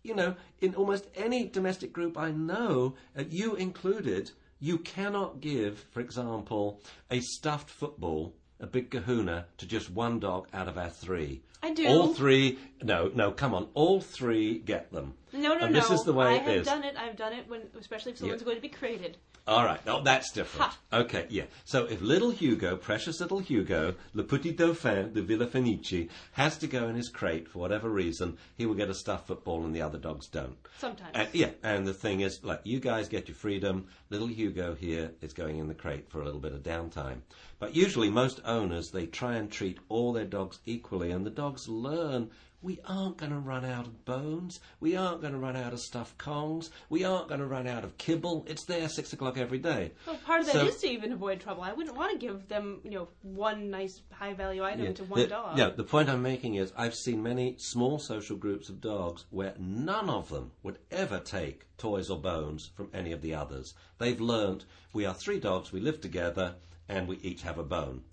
you 0.04 0.14
know, 0.14 0.36
in 0.62 0.76
almost 0.76 1.08
any 1.16 1.48
domestic 1.48 1.92
group 1.92 2.16
I 2.16 2.30
know, 2.30 2.96
uh, 3.18 3.24
you 3.28 3.56
included, 3.56 4.30
you 4.60 4.78
cannot 4.78 5.42
give, 5.42 5.84
for 5.90 6.02
example, 6.02 6.80
a 7.10 7.22
stuffed 7.22 7.72
football, 7.72 8.36
a 8.60 8.68
big 8.68 8.90
kahuna, 8.92 9.46
to 9.58 9.66
just 9.66 9.90
one 9.90 10.20
dog 10.20 10.48
out 10.54 10.68
of 10.68 10.78
our 10.78 10.90
three. 10.90 11.42
I 11.62 11.74
do. 11.74 11.88
All 11.88 12.14
three, 12.14 12.60
no, 12.84 13.12
no, 13.14 13.32
come 13.32 13.54
on, 13.54 13.68
all 13.74 14.00
three 14.00 14.60
get 14.60 14.92
them. 14.92 15.16
No, 15.34 15.58
no, 15.58 15.66
and 15.66 15.74
no. 15.74 15.80
this 15.80 15.90
is 15.92 16.04
the 16.04 16.14
way 16.14 16.28
I 16.28 16.34
it 16.36 16.42
have 16.44 16.56
is. 16.58 16.66
done 16.66 16.84
it. 16.84 16.96
I've 16.98 17.18
done 17.18 17.34
it 17.34 17.48
when, 17.50 17.62
especially 17.80 18.14
if 18.14 18.18
someone's 18.20 18.42
Yeah. 18.42 18.46
going 18.46 18.58
to 18.58 18.62
be 18.62 18.70
created. 18.70 19.18
All 19.48 19.64
right, 19.64 19.86
no, 19.86 20.02
that's 20.02 20.32
different. 20.32 20.72
Ha. 20.72 21.02
Okay, 21.02 21.28
yeah. 21.30 21.44
So 21.66 21.86
if 21.86 22.02
little 22.02 22.32
Hugo, 22.32 22.76
precious 22.78 23.20
little 23.20 23.38
Hugo, 23.38 23.94
Le 24.16 24.24
Petit 24.24 24.52
Dauphin 24.52 25.14
de 25.14 25.22
Villa 25.22 25.46
Fenici, 25.46 26.10
has 26.32 26.58
to 26.58 26.68
go 26.68 26.88
in 26.88 26.96
his 26.96 27.10
crate 27.10 27.48
for 27.48 27.60
whatever 27.60 27.88
reason, 27.88 28.38
he 28.56 28.66
will 28.66 28.74
get 28.74 28.90
a 28.90 28.96
stuffed 28.96 29.28
football 29.28 29.64
and 29.64 29.76
the 29.76 29.84
other 29.84 30.00
dogs 30.00 30.26
don't. 30.26 30.58
Sometimes. 30.80 31.12
And, 31.14 31.30
yeah, 31.32 31.52
and 31.62 31.86
the 31.86 31.94
thing 31.94 32.22
is, 32.22 32.44
like, 32.44 32.62
you 32.64 32.80
guys 32.80 33.08
get 33.08 33.28
your 33.28 33.36
freedom. 33.36 33.86
Little 34.10 34.28
Hugo 34.28 34.74
here 34.74 35.12
is 35.22 35.34
going 35.34 35.60
in 35.60 35.68
the 35.68 35.76
crate 35.76 36.10
for 36.10 36.22
a 36.22 36.26
little 36.26 36.40
bit 36.40 36.54
of 36.54 36.64
downtime. 36.64 37.20
But 37.60 37.76
usually, 37.76 38.10
most 38.10 38.42
owners, 38.46 38.90
they 38.90 39.06
try 39.06 39.36
and 39.36 39.52
treat 39.52 39.78
all 39.90 40.12
their 40.12 40.26
dogs 40.26 40.60
equally, 40.66 41.12
and 41.12 41.24
the 41.24 41.30
dogs 41.30 41.70
learn 41.70 42.32
we 42.66 42.80
aren't 42.84 43.18
going 43.18 43.32
to 43.32 43.38
run 43.38 43.64
out 43.64 43.86
of 43.86 44.06
bones. 44.06 44.60
We 44.80 44.96
aren't 44.96 45.22
going 45.22 45.34
to 45.34 45.40
run 45.40 45.56
out 45.56 45.72
of 45.72 45.80
stuffed 45.80 46.18
kongs. 46.18 46.72
We 46.90 47.04
aren't 47.04 47.28
going 47.28 47.40
to 47.40 47.46
run 47.46 47.68
out 47.68 47.84
of 47.84 47.96
kibble. 48.00 48.44
It's 48.48 48.64
there 48.64 48.90
six 48.90 49.14
o'clock 49.14 49.38
every 49.38 49.60
day. 49.60 49.92
Well, 50.08 50.16
part 50.26 50.42
of 50.42 50.48
that 50.48 50.66
is 50.66 50.74
So- 50.74 50.88
to 50.88 50.94
even 50.94 51.12
avoid 51.12 51.40
trouble. 51.40 51.62
I 51.62 51.74
wouldn't 51.74 51.96
want 51.96 52.14
to 52.14 52.18
give 52.18 52.48
them, 52.48 52.82
you 52.84 52.90
know, 52.90 53.08
one 53.22 53.70
nice 53.70 54.02
high 54.12 54.34
value 54.34 54.64
item 54.64 54.96
to 54.96 55.04
one 55.04 55.20
the, 55.20 55.28
dog. 55.28 55.60
Yeah, 55.60 55.70
the 55.70 55.84
point 55.84 56.10
I'm 56.10 56.24
making 56.24 56.56
is 56.56 56.74
I've 56.76 56.96
seen 56.96 57.22
many 57.22 57.56
small 57.60 58.00
social 58.00 58.36
groups 58.36 58.68
of 58.68 58.82
dogs 58.82 59.26
where 59.30 59.54
none 59.60 60.10
of 60.10 60.30
them 60.30 60.52
would 60.64 60.80
ever 60.90 61.20
take 61.20 61.68
toys 61.78 62.10
or 62.10 62.20
bones 62.20 62.72
from 62.76 62.90
any 62.96 63.12
of 63.12 63.22
the 63.22 63.36
others. 63.36 63.76
They've 64.00 64.20
learnt 64.20 64.66
we 64.92 65.06
are 65.06 65.14
three 65.14 65.40
dogs, 65.40 65.72
we 65.72 65.82
live 65.82 66.02
together, 66.02 66.56
and 66.90 67.08
we 67.08 67.18
each 67.18 67.44
have 67.44 67.60
a 67.60 67.64
bone. 67.64 68.06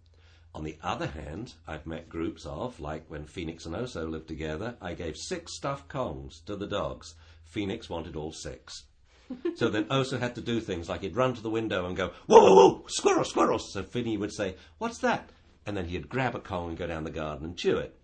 On 0.55 0.65
the 0.65 0.77
other 0.83 1.07
hand, 1.07 1.55
I've 1.67 1.87
met 1.87 2.11
groups 2.11 2.45
of, 2.45 2.79
like 2.79 3.05
when 3.09 3.25
Phoenix 3.25 3.65
and 3.65 3.75
Oso 3.75 4.09
lived 4.09 4.29
together, 4.29 4.77
I 4.83 4.93
gave 4.93 5.17
six 5.17 5.55
stuffed 5.57 5.89
kongs 5.89 6.45
to 6.45 6.57
the 6.57 6.67
dogs. 6.67 7.15
Phoenix 7.45 7.89
wanted 7.89 8.17
all 8.17 8.33
six. 8.33 8.85
So 9.55 9.71
then 9.71 9.85
Oso 9.85 10.19
had 10.19 10.35
to 10.35 10.43
do 10.43 10.61
things 10.61 10.91
like 10.91 11.01
he'd 11.01 11.17
run 11.17 11.33
to 11.35 11.41
the 11.41 11.49
window 11.49 11.87
and 11.87 11.97
go, 11.97 12.13
whoa, 12.27 12.41
whoa, 12.43 12.55
whoa, 12.55 12.85
squirrel, 12.89 13.25
squirrel. 13.25 13.59
So 13.59 13.83
Finny 13.83 14.19
would 14.19 14.33
say, 14.33 14.57
what's 14.77 14.99
that? 14.99 15.31
And 15.65 15.75
then 15.75 15.87
he'd 15.87 16.11
grab 16.11 16.35
a 16.35 16.41
Kong 16.41 16.69
and 16.69 16.79
go 16.79 16.87
down 16.87 17.05
the 17.05 17.11
garden 17.11 17.47
and 17.47 17.57
chew 17.57 17.79
it. 17.79 17.99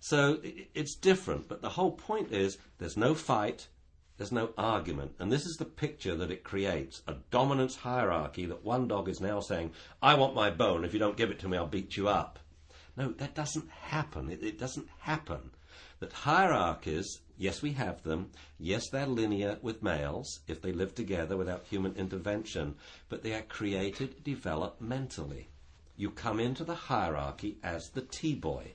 So 0.00 0.40
it's 0.42 0.96
different, 0.96 1.46
but 1.48 1.62
the 1.62 1.68
whole 1.68 1.92
point 1.92 2.32
is 2.32 2.58
there's 2.78 2.96
no 2.96 3.14
fight, 3.14 3.68
there's 4.22 4.30
no 4.30 4.50
argument. 4.56 5.16
And 5.18 5.32
this 5.32 5.46
is 5.46 5.56
the 5.56 5.64
picture 5.64 6.14
that 6.14 6.30
it 6.30 6.44
creates 6.44 7.02
a 7.08 7.16
dominance 7.32 7.74
hierarchy 7.74 8.46
that 8.46 8.64
one 8.64 8.86
dog 8.86 9.08
is 9.08 9.20
now 9.20 9.40
saying, 9.40 9.72
I 10.00 10.14
want 10.14 10.36
my 10.36 10.48
bone. 10.48 10.84
If 10.84 10.92
you 10.92 11.00
don't 11.00 11.16
give 11.16 11.32
it 11.32 11.40
to 11.40 11.48
me, 11.48 11.58
I'll 11.58 11.66
beat 11.66 11.96
you 11.96 12.06
up. 12.06 12.38
No, 12.96 13.08
that 13.14 13.34
doesn't 13.34 13.68
happen. 13.68 14.30
It, 14.30 14.44
it 14.44 14.60
doesn't 14.60 14.86
happen. 15.00 15.50
That 15.98 16.12
hierarchies, 16.12 17.18
yes, 17.36 17.62
we 17.62 17.72
have 17.72 18.04
them. 18.04 18.30
Yes, 18.60 18.88
they're 18.90 19.08
linear 19.08 19.58
with 19.60 19.82
males 19.82 20.38
if 20.46 20.62
they 20.62 20.70
live 20.70 20.94
together 20.94 21.36
without 21.36 21.66
human 21.66 21.96
intervention, 21.96 22.76
but 23.08 23.24
they 23.24 23.34
are 23.34 23.42
created 23.42 24.22
developmentally. 24.22 25.46
You 25.96 26.12
come 26.12 26.38
into 26.38 26.62
the 26.62 26.76
hierarchy 26.76 27.58
as 27.64 27.90
the 27.90 28.02
T 28.02 28.36
boy. 28.36 28.74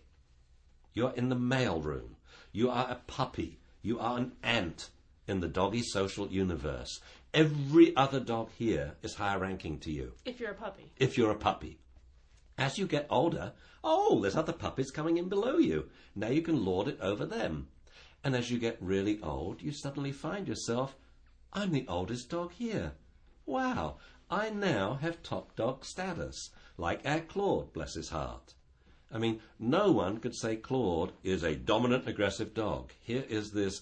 You're 0.94 1.13
in 1.13 1.30
the 1.30 1.36
male 1.36 1.80
room. 1.80 2.18
You 2.51 2.70
are 2.70 2.92
a 2.92 2.96
puppy. 3.08 3.60
You 3.82 3.98
are 3.98 4.18
an 4.18 4.34
ant 4.44 4.89
in 5.27 5.39
the 5.39 5.48
doggy 5.48 5.81
social 5.84 6.27
universe. 6.27 7.00
Every 7.34 7.96
other 7.96 8.19
dog 8.19 8.50
here 8.57 8.93
is 9.03 9.15
higher 9.15 9.39
ranking 9.39 9.79
to 9.79 9.91
you 9.91 10.13
If 10.25 10.39
you're 10.39 10.51
a 10.51 10.55
puppy. 10.55 10.91
if 10.98 11.17
you're 11.17 11.31
a 11.31 11.36
puppy. 11.36 11.79
As 12.57 12.77
you 12.77 12.88
get 12.88 13.05
older, 13.10 13.53
oh, 13.84 14.22
there's 14.22 14.36
other 14.36 14.53
puppies 14.53 14.89
coming 14.89 15.17
in 15.17 15.29
below 15.29 15.57
you. 15.57 15.89
Now 16.15 16.29
you 16.29 16.41
can 16.41 16.65
lord 16.65 16.88
it 16.88 16.98
over 17.01 17.25
them. 17.25 17.67
And 18.24 18.36
as 18.36 18.50
you 18.50 18.57
get 18.57 18.77
really 18.81 19.19
old, 19.22 19.62
you 19.62 19.72
suddenly 19.72 20.12
find 20.12 20.48
yourself, 20.48 20.96
I'm 21.53 21.72
the 21.72 21.86
oldest 21.88 22.29
dog 22.29 22.53
here. 22.53 22.93
Wow, 23.46 23.98
I 24.29 24.50
now 24.50 24.96
have 24.96 25.22
top 25.22 25.55
dog 25.55 25.86
status, 25.86 26.50
like 26.77 27.01
our 27.05 27.19
Claude, 27.22 27.72
bless 27.74 27.93
his 27.93 28.10
heart. 28.10 28.55
I 29.12 29.19
mean, 29.19 29.39
no 29.60 29.91
one 29.91 30.17
could 30.17 30.36
say 30.36 30.57
Claude 30.57 31.13
is 31.24 31.43
a 31.43 31.55
dominant, 31.55 32.07
aggressive 32.07 32.53
dog. 32.53 32.91
Here 33.00 33.24
is 33.29 33.51
this 33.51 33.81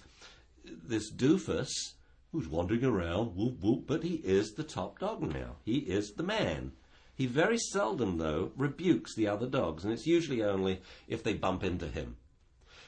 this 0.83 1.11
doofus 1.11 1.93
who's 2.31 2.47
wandering 2.47 2.83
around, 2.83 3.35
whoop 3.35 3.61
whoop, 3.61 3.85
but 3.87 4.03
he 4.03 4.15
is 4.15 4.53
the 4.53 4.63
top 4.63 4.99
dog 4.99 5.21
now. 5.21 5.55
He 5.63 5.77
is 5.77 6.13
the 6.13 6.23
man. 6.23 6.73
He 7.15 7.27
very 7.27 7.57
seldom, 7.57 8.17
though, 8.17 8.51
rebukes 8.57 9.15
the 9.15 9.27
other 9.27 9.47
dogs, 9.47 9.83
and 9.83 9.93
it's 9.93 10.05
usually 10.05 10.43
only 10.43 10.81
if 11.07 11.23
they 11.23 11.33
bump 11.33 11.63
into 11.63 11.87
him. 11.87 12.17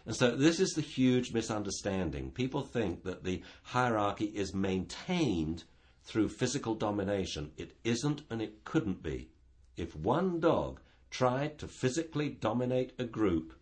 And 0.06 0.16
so 0.16 0.36
this 0.36 0.60
is 0.60 0.72
the 0.72 0.82
huge 0.82 1.34
misunderstanding. 1.34 2.32
People 2.32 2.62
think 2.62 3.04
that 3.04 3.24
the 3.24 3.42
hierarchy 3.64 4.26
is 4.26 4.54
maintained 4.54 5.64
through 6.04 6.30
physical 6.30 6.76
domination. 6.76 7.52
It 7.58 7.78
isn't 7.84 8.24
and 8.30 8.42
it 8.42 8.64
couldn't 8.64 9.04
be. 9.04 9.30
If 9.76 9.96
one 9.96 10.40
dog 10.40 10.80
tried 11.10 11.58
to 11.60 11.68
physically 11.68 12.30
dominate 12.30 12.94
a 12.98 13.04
group, 13.04 13.54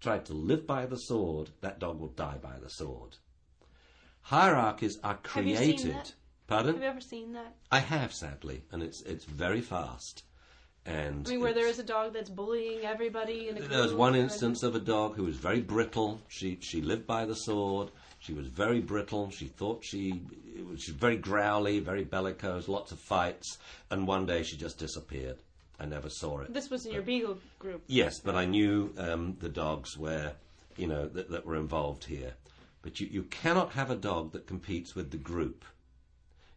tried 0.00 0.24
to 0.26 0.32
live 0.34 0.66
by 0.66 0.86
the 0.86 0.96
sword, 0.96 1.50
that 1.60 1.78
dog 1.78 2.00
will 2.00 2.08
die 2.08 2.38
by 2.42 2.58
the 2.58 2.70
sword. 2.70 3.16
Hierarchies 4.22 4.98
are 5.02 5.18
Have 5.30 5.46
you 5.46 5.56
seen 5.56 5.76
created. 5.76 5.94
that? 5.94 6.14
Pardon? 6.46 6.74
Have 6.74 6.82
you 6.82 6.88
ever 6.88 7.00
seen 7.00 7.32
that? 7.32 7.54
I 7.70 7.78
have, 7.78 8.12
sadly, 8.12 8.62
and 8.70 8.82
it's 8.82 9.02
it's 9.02 9.24
very 9.24 9.60
fast. 9.60 10.24
And 10.84 11.26
I 11.28 11.30
mean, 11.30 11.40
where 11.40 11.54
there 11.54 11.68
is 11.68 11.78
a 11.78 11.84
dog 11.84 12.12
that's 12.12 12.30
bullying 12.30 12.84
everybody 12.84 13.48
in 13.48 13.56
a 13.56 13.60
there 13.62 13.82
was 13.82 13.94
one 13.94 14.16
instance 14.16 14.62
of 14.64 14.74
a 14.74 14.80
dog 14.80 15.14
who 15.14 15.24
was 15.24 15.36
very 15.36 15.60
brittle. 15.60 16.20
She 16.28 16.58
she 16.60 16.80
lived 16.80 17.06
by 17.06 17.24
the 17.24 17.36
sword. 17.36 17.90
She 18.18 18.32
was 18.32 18.48
very 18.48 18.80
brittle. 18.80 19.30
She 19.30 19.46
thought 19.46 19.84
she 19.84 20.22
she 20.54 20.62
was 20.62 20.84
very 20.88 21.16
growly, 21.16 21.78
very 21.78 22.04
bellicose, 22.04 22.68
lots 22.68 22.90
of 22.92 22.98
fights. 22.98 23.58
And 23.90 24.06
one 24.08 24.26
day 24.26 24.42
she 24.42 24.56
just 24.56 24.78
disappeared. 24.78 25.38
I 25.78 25.86
never 25.86 26.10
saw 26.10 26.40
it. 26.40 26.52
This 26.52 26.70
was 26.70 26.86
in 26.86 26.92
your 26.92 27.02
beagle 27.02 27.38
group. 27.58 27.82
Yes, 27.86 28.20
but 28.20 28.36
I 28.36 28.44
knew 28.44 28.92
um, 28.98 29.36
the 29.40 29.48
dogs 29.48 29.96
were, 29.98 30.32
you 30.76 30.86
know, 30.86 31.08
that, 31.08 31.30
that 31.30 31.44
were 31.44 31.56
involved 31.56 32.04
here. 32.04 32.34
But 32.82 33.00
you, 33.00 33.06
you 33.10 33.22
cannot 33.24 33.72
have 33.72 33.90
a 33.90 33.96
dog 33.96 34.32
that 34.32 34.46
competes 34.46 34.94
with 34.94 35.10
the 35.10 35.16
group. 35.16 35.64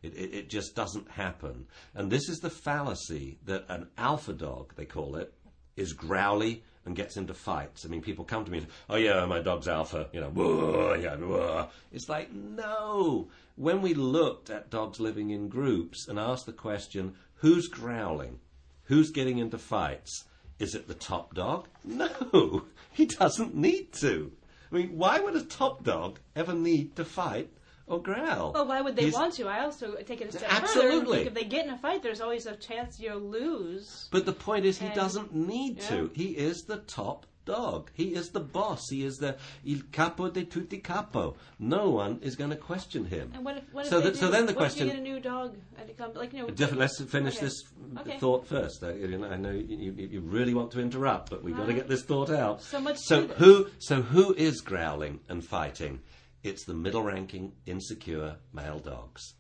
It, 0.02 0.14
it, 0.16 0.34
it 0.34 0.50
just 0.50 0.76
doesn't 0.76 1.10
happen. 1.12 1.68
And 1.94 2.12
this 2.12 2.30
is 2.30 2.40
the 2.40 2.50
fallacy 2.50 3.38
that 3.46 3.66
an 3.70 3.88
alpha 3.98 4.34
dog, 4.34 4.74
they 4.76 4.86
call 4.86 5.16
it, 5.16 5.34
is 5.76 5.94
growly 5.94 6.64
and 6.86 6.96
gets 6.96 7.18
into 7.18 7.34
fights. 7.34 7.86
I 7.86 7.90
mean, 7.90 8.02
people 8.02 8.26
come 8.26 8.46
to 8.46 8.52
me 8.52 8.60
and 8.60 8.68
say, 8.68 8.74
oh, 8.90 8.96
yeah, 8.98 9.26
my 9.26 9.42
dog's 9.42 9.68
alpha, 9.68 10.08
you 10.14 10.22
know, 10.22 10.30
"Whoa, 10.30 10.94
yeah, 10.94 11.16
whoa." 11.16 11.70
it's 11.92 12.08
like, 12.08 12.32
no. 12.32 13.28
When 13.56 13.82
we 13.82 13.94
looked 13.94 14.50
at 14.50 14.70
dogs 14.70 15.00
living 15.00 15.32
in 15.32 15.50
groups 15.50 16.08
and 16.08 16.20
asked 16.20 16.46
the 16.46 16.54
question, 16.54 17.16
who's 17.36 17.68
growling? 17.68 18.40
Who's 18.84 19.10
getting 19.10 19.40
into 19.40 19.58
fights? 19.58 20.26
Is 20.60 20.76
it 20.76 20.88
the 20.88 20.94
top 20.94 21.34
dog? 21.34 21.68
No, 21.84 22.66
he 22.92 23.08
doesn't 23.08 23.56
need 23.56 23.92
to. 23.94 24.32
I 24.76 24.80
mean, 24.80 24.98
why 24.98 25.20
would 25.22 25.36
a 25.38 25.42
top 25.44 25.84
dog 25.86 26.20
ever 26.36 26.54
need 26.54 26.98
to 26.98 27.06
fight 27.06 27.50
or 27.88 28.02
growl? 28.02 28.52
Well, 28.52 28.68
why 28.68 28.82
would 28.82 28.98
they 28.98 29.04
He's- 29.04 29.14
want 29.14 29.34
to? 29.36 29.48
I 29.48 29.64
also 29.64 29.96
take 30.06 30.20
it 30.20 30.28
a 30.28 30.32
step 30.38 30.42
further. 30.50 30.54
and 30.56 30.64
Absolutely. 30.66 31.22
If 31.28 31.34
they 31.34 31.46
get 31.46 31.66
in 31.66 31.72
a 31.72 31.78
fight, 31.78 32.04
there's 32.04 32.20
always 32.20 32.46
a 32.46 32.58
chance 32.58 33.00
you'll 33.00 33.20
lose. 33.20 34.10
But 34.12 34.26
the 34.26 34.34
point 34.34 34.66
is, 34.66 34.80
he 34.80 34.88
And- 34.88 34.96
doesn't 34.96 35.34
need 35.34 35.80
to. 35.82 36.12
He 36.14 36.32
is 36.38 36.64
the 36.64 36.78
top 36.80 37.26
dog. 37.46 37.92
He 37.94 38.14
is 38.16 38.30
the 38.30 38.40
boss. 38.40 38.82
He 38.90 39.04
is 39.06 39.18
the 39.18 39.38
il 39.64 39.82
capo 39.92 40.30
de 40.30 40.44
tutti 40.44 40.80
capo. 40.80 41.36
No 41.60 41.90
one 41.92 42.20
is 42.22 42.36
going 42.36 42.50
to 42.50 42.56
question 42.56 43.06
him. 43.06 43.32
And 43.34 43.46
what 43.46 43.58
if, 43.58 43.64
what 43.74 43.86
if 43.86 43.92
So 43.92 44.02
th- 44.02 44.16
so 44.16 44.30
then 44.30 44.46
the 44.46 44.54
what 44.54 44.66
if 44.72 44.78
you 44.78 44.86
question- 44.86 44.88
get 44.88 44.98
a 44.98 45.02
new 45.02 45.20
dog 45.20 45.56
and 45.80 45.90
it 45.90 45.98
comes 45.98 46.16
like 46.16 46.34
you 46.34 46.40
know? 46.40 46.50
Different, 46.50 46.80
let's 46.80 47.00
finish 47.04 47.38
Okay. 47.38 47.46
this 47.46 47.64
Okay. 48.00 48.18
thought 48.20 48.48
first. 48.48 48.84
Uh, 48.84 48.94
you 48.94 49.18
know, 49.18 49.28
I 49.28 49.38
know 49.38 49.52
you, 49.52 49.94
you, 49.98 50.08
you 50.08 50.22
really 50.22 50.54
want 50.54 50.72
to 50.72 50.80
interrupt, 50.82 51.30
but 51.30 51.44
we've 51.44 51.56
got 51.56 51.68
to 51.68 51.74
get 51.74 51.88
this 51.88 52.04
thought 52.04 52.30
out. 52.30 52.62
So 52.62 52.80
much 52.82 52.98
So 53.00 53.28
who? 53.28 53.68
So 53.80 54.02
who 54.02 54.34
is 54.34 54.62
growling 54.62 55.20
and 55.30 55.44
fighting? 55.46 56.02
It's 56.44 56.64
the 56.66 56.74
middle-ranking, 56.76 57.54
insecure 57.66 58.36
male 58.54 58.80
dogs. 58.80 59.34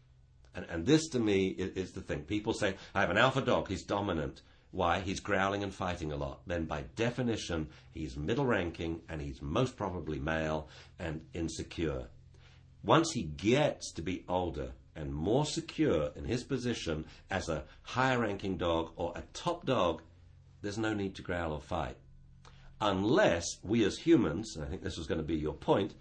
And, 0.55 0.65
and 0.69 0.85
this, 0.85 1.07
to 1.09 1.19
me, 1.19 1.47
is, 1.49 1.69
is 1.75 1.91
the 1.91 2.01
thing. 2.01 2.21
People 2.21 2.53
say, 2.53 2.75
I 2.95 3.01
have 3.01 3.09
an 3.09 3.17
alpha 3.17 3.41
dog, 3.41 3.67
he's 3.67 3.83
dominant. 3.83 4.41
Why? 4.75 4.99
He's 4.99 5.21
growling 5.21 5.63
and 5.63 5.73
fighting 5.73 6.11
a 6.11 6.17
lot. 6.17 6.41
Then, 6.45 6.65
by 6.65 6.81
definition, 6.97 7.69
he's 7.93 8.17
middle 8.17 8.45
ranking 8.45 8.99
and 9.07 9.21
he's 9.21 9.41
most 9.41 9.77
probably 9.77 10.19
male 10.19 10.67
and 10.99 11.21
insecure. 11.33 12.09
Once 12.83 13.13
he 13.13 13.23
gets 13.23 13.93
to 13.93 14.01
be 14.01 14.25
older 14.27 14.73
and 14.93 15.15
more 15.15 15.45
secure 15.45 16.11
in 16.17 16.25
his 16.25 16.43
position 16.43 17.05
as 17.31 17.47
a 17.47 17.63
higher 17.83 18.19
ranking 18.19 18.57
dog 18.57 18.91
or 18.97 19.13
a 19.15 19.23
top 19.31 19.65
dog, 19.65 20.01
there's 20.61 20.77
no 20.77 20.93
need 20.93 21.15
to 21.15 21.21
growl 21.21 21.53
or 21.53 21.61
fight. 21.61 21.95
Unless 22.81 23.45
we 23.63 23.85
as 23.85 23.97
humans, 23.97 24.57
and 24.57 24.65
I 24.65 24.67
think 24.67 24.83
this 24.83 24.97
was 24.97 25.07
going 25.07 25.21
to 25.21 25.25
be 25.25 25.37
your 25.37 25.53
point, 25.53 25.93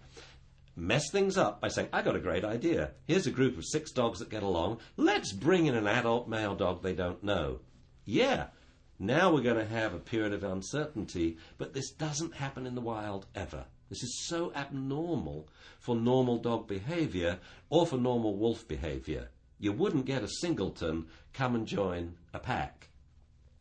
mess 0.74 1.12
things 1.12 1.38
up 1.38 1.60
by 1.60 1.68
saying, 1.68 1.90
I 1.92 2.02
got 2.02 2.16
a 2.16 2.20
great 2.20 2.44
idea. 2.44 2.90
Here's 3.04 3.28
a 3.28 3.30
group 3.30 3.56
of 3.56 3.64
six 3.64 3.92
dogs 3.92 4.18
that 4.18 4.30
get 4.30 4.42
along. 4.42 4.80
Let's 4.96 5.30
bring 5.30 5.66
in 5.66 5.76
an 5.76 5.86
adult 5.86 6.28
male 6.28 6.56
dog 6.56 6.82
they 6.82 6.94
don't 6.94 7.22
know. 7.22 7.60
Yeah, 8.04 8.48
now 8.98 9.32
we're 9.32 9.42
going 9.42 9.56
to 9.56 9.64
have 9.64 9.92
a 9.92 9.98
period 9.98 10.32
of 10.32 10.44
uncertainty, 10.44 11.36
but 11.58 11.74
this 11.74 11.90
doesn't 11.90 12.34
happen 12.34 12.66
in 12.66 12.74
the 12.74 12.80
wild 12.80 13.26
ever. 13.34 13.66
This 13.88 14.02
is 14.02 14.26
so 14.26 14.52
abnormal 14.54 15.48
for 15.78 15.96
normal 15.96 16.38
dog 16.38 16.66
behavior 16.66 17.38
or 17.70 17.86
for 17.86 17.96
normal 17.96 18.36
wolf 18.36 18.66
behavior. 18.66 19.28
You 19.58 19.72
wouldn't 19.72 20.06
get 20.06 20.22
a 20.22 20.28
singleton 20.28 21.06
come 21.32 21.54
and 21.54 21.66
join 21.66 22.16
a 22.32 22.38
pack. 22.38 22.88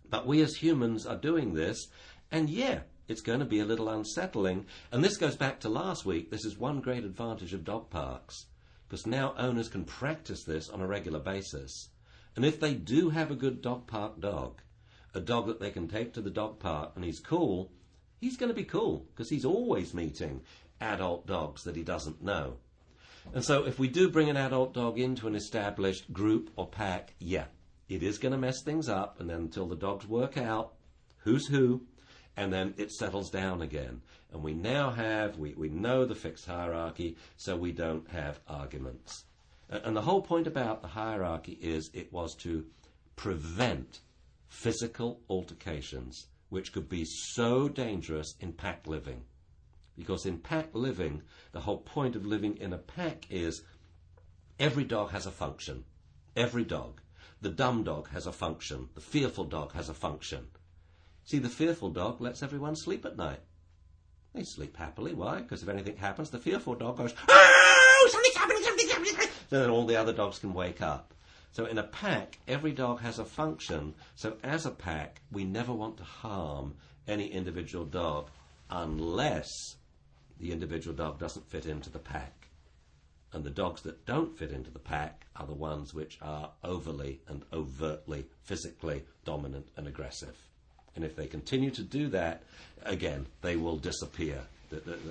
But 0.10 0.28
we 0.28 0.42
as 0.42 0.56
humans 0.56 1.06
are 1.06 1.18
doing 1.18 1.54
this, 1.54 1.88
and 2.32 2.50
yeah, 2.50 2.82
it's 3.08 3.22
going 3.22 3.40
to 3.40 3.46
be 3.46 3.60
a 3.60 3.66
little 3.66 3.90
unsettling. 3.90 4.66
And 4.92 5.04
this 5.04 5.18
goes 5.18 5.36
back 5.36 5.60
to 5.62 5.70
last 5.70 6.06
week. 6.06 6.32
This 6.32 6.46
is 6.46 6.58
one 6.58 6.82
great 6.82 7.04
advantage 7.04 7.54
of 7.54 7.64
dog 7.64 7.90
parks, 7.90 8.46
because 8.88 9.06
now 9.06 9.34
owners 9.38 9.70
can 9.70 9.84
practice 9.84 10.44
this 10.44 10.70
on 10.70 10.82
a 10.82 10.88
regular 10.88 11.20
basis. 11.20 11.90
And 12.36 12.46
if 12.46 12.60
they 12.60 12.74
do 12.74 13.10
have 13.10 13.30
a 13.32 13.36
good 13.36 13.62
dog 13.62 13.88
park 13.88 14.20
dog, 14.20 14.62
a 15.14 15.20
dog 15.20 15.48
that 15.48 15.60
they 15.60 15.72
can 15.72 15.88
take 15.88 16.14
to 16.14 16.22
the 16.22 16.30
dog 16.30 16.60
park 16.60 16.92
and 16.96 17.04
he's 17.04 17.20
cool, 17.20 17.72
he's 18.20 18.38
going 18.38 18.50
to 18.50 18.56
be 18.56 18.64
cool 18.64 19.06
because 19.14 19.30
he's 19.30 19.46
always 19.46 19.94
meeting 19.94 20.42
adult 20.82 21.28
dogs 21.28 21.64
that 21.64 21.76
he 21.76 21.84
doesn't 21.84 22.24
know. 22.24 22.58
And 23.34 23.44
so 23.44 23.66
if 23.66 23.80
we 23.80 23.88
do 23.88 24.10
bring 24.10 24.30
an 24.30 24.38
adult 24.38 24.74
dog 24.74 25.00
into 25.00 25.28
an 25.28 25.36
established 25.36 26.12
group 26.12 26.50
or 26.56 26.68
pack, 26.68 27.14
yeah, 27.20 27.46
it 27.88 28.04
is 28.04 28.18
going 28.18 28.34
to 28.34 28.38
mess 28.38 28.62
things 28.62 28.90
up 28.90 29.20
and 29.20 29.30
then 29.30 29.38
until 29.38 29.68
the 29.68 29.76
dogs 29.76 30.08
work 30.08 30.38
out 30.38 30.74
who's 31.20 31.48
who 31.48 31.82
and 32.36 32.52
then 32.52 32.74
it 32.78 32.92
settles 32.92 33.30
down 33.30 33.62
again. 33.62 34.02
And 34.32 34.42
we 34.42 34.54
now 34.54 34.90
have, 34.90 35.38
we, 35.38 35.54
we 35.54 35.70
know 35.70 36.06
the 36.06 36.16
fixed 36.16 36.48
hierarchy, 36.48 37.16
so 37.38 37.56
we 37.56 37.72
don't 37.72 38.10
have 38.10 38.40
arguments. 38.48 39.26
And 39.70 39.96
the 39.96 40.02
whole 40.02 40.22
point 40.22 40.48
about 40.48 40.82
the 40.82 40.88
hierarchy 40.88 41.58
is 41.62 41.90
it 41.94 42.12
was 42.12 42.36
to 42.38 42.66
prevent 43.16 44.00
physical 44.54 45.20
altercations, 45.30 46.28
which 46.50 46.72
could 46.72 46.88
be 46.88 47.04
so 47.04 47.68
dangerous 47.68 48.36
in 48.40 48.54
pack 48.54 48.86
living. 48.86 49.24
Because 49.98 50.28
in 50.28 50.38
pack 50.38 50.70
living, 50.74 51.24
the 51.52 51.60
whole 51.60 51.80
point 51.80 52.16
of 52.16 52.26
living 52.26 52.58
in 52.58 52.72
a 52.72 52.78
pack 52.78 53.26
is 53.32 53.64
every 54.60 54.84
dog 54.84 55.10
has 55.10 55.26
a 55.26 55.32
function. 55.32 55.84
Every 56.36 56.64
dog. 56.64 57.02
The 57.42 57.50
dumb 57.50 57.84
dog 57.84 58.10
has 58.10 58.28
a 58.28 58.32
function. 58.32 58.90
The 58.94 59.02
fearful 59.02 59.46
dog 59.46 59.74
has 59.74 59.90
a 59.90 59.94
function. 59.94 60.48
See, 61.26 61.40
the 61.40 61.50
fearful 61.50 61.90
dog 61.90 62.22
lets 62.22 62.44
everyone 62.44 62.76
sleep 62.76 63.06
at 63.06 63.18
night. 63.18 63.42
They 64.34 64.44
sleep 64.44 64.78
happily. 64.78 65.14
Why? 65.14 65.42
Because 65.42 65.64
if 65.64 65.70
anything 65.70 65.98
happens, 65.98 66.30
the 66.30 66.40
fearful 66.40 66.76
dog 66.76 66.98
goes, 66.98 67.14
Oh, 67.28 68.10
something's 68.12 68.36
happening, 68.36 68.64
something's 68.64 68.92
happening. 68.92 69.30
Then 69.50 69.70
all 69.70 69.86
the 69.86 69.96
other 69.96 70.14
dogs 70.14 70.40
can 70.40 70.54
wake 70.54 70.82
up. 70.82 71.13
So 71.54 71.66
in 71.66 71.78
a 71.78 71.84
pack, 71.84 72.40
every 72.48 72.72
dog 72.72 73.00
has 73.02 73.20
a 73.20 73.26
function. 73.26 73.94
So 74.16 74.38
as 74.44 74.66
a 74.66 74.72
pack, 74.72 75.22
we 75.32 75.44
never 75.46 75.72
want 75.72 75.98
to 75.98 76.04
harm 76.04 76.74
any 77.08 77.28
individual 77.28 77.86
dog 77.86 78.30
unless 78.72 79.76
the 80.40 80.52
individual 80.52 80.96
dog 80.96 81.20
doesn't 81.20 81.50
fit 81.50 81.68
into 81.68 81.92
the 81.92 82.00
pack. 82.00 82.48
And 83.34 83.44
the 83.44 83.52
dogs 83.52 83.84
that 83.84 84.06
don't 84.06 84.36
fit 84.38 84.52
into 84.52 84.72
the 84.72 84.80
pack 84.80 85.26
are 85.36 85.46
the 85.46 85.54
ones 85.54 85.94
which 85.94 86.18
are 86.24 86.52
overly 86.64 87.22
and 87.28 87.44
overtly 87.54 88.26
physically 88.42 89.04
dominant 89.24 89.68
and 89.78 89.88
aggressive. 89.88 90.36
And 90.96 91.06
if 91.06 91.16
they 91.16 91.28
continue 91.28 91.72
to 91.72 91.84
do 91.84 92.08
that, 92.10 92.44
again, 92.84 93.28
they 93.42 93.58
will 93.58 93.78
disappear. 93.78 94.42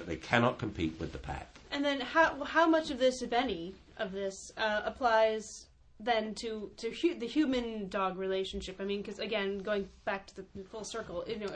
They 0.06 0.16
cannot 0.16 0.58
compete 0.58 0.98
with 0.98 1.12
the 1.12 1.18
pack. 1.18 1.56
And 1.70 1.84
then, 1.84 2.00
how 2.00 2.42
how 2.44 2.68
much 2.68 2.90
of 2.90 2.98
this, 2.98 3.22
if 3.22 3.32
any, 3.32 3.74
of 3.96 4.12
this 4.12 4.52
uh, 4.56 4.82
applies 4.84 5.66
then 6.04 6.34
to 6.36 6.70
to 6.76 6.90
hu- 6.90 7.18
the 7.18 7.26
human 7.26 7.88
dog 7.88 8.18
relationship? 8.18 8.76
I 8.80 8.84
mean, 8.84 9.02
because 9.02 9.18
again, 9.18 9.58
going 9.58 9.88
back 10.04 10.26
to 10.28 10.36
the 10.36 10.44
full 10.64 10.84
circle, 10.84 11.24
you 11.26 11.38
know, 11.38 11.50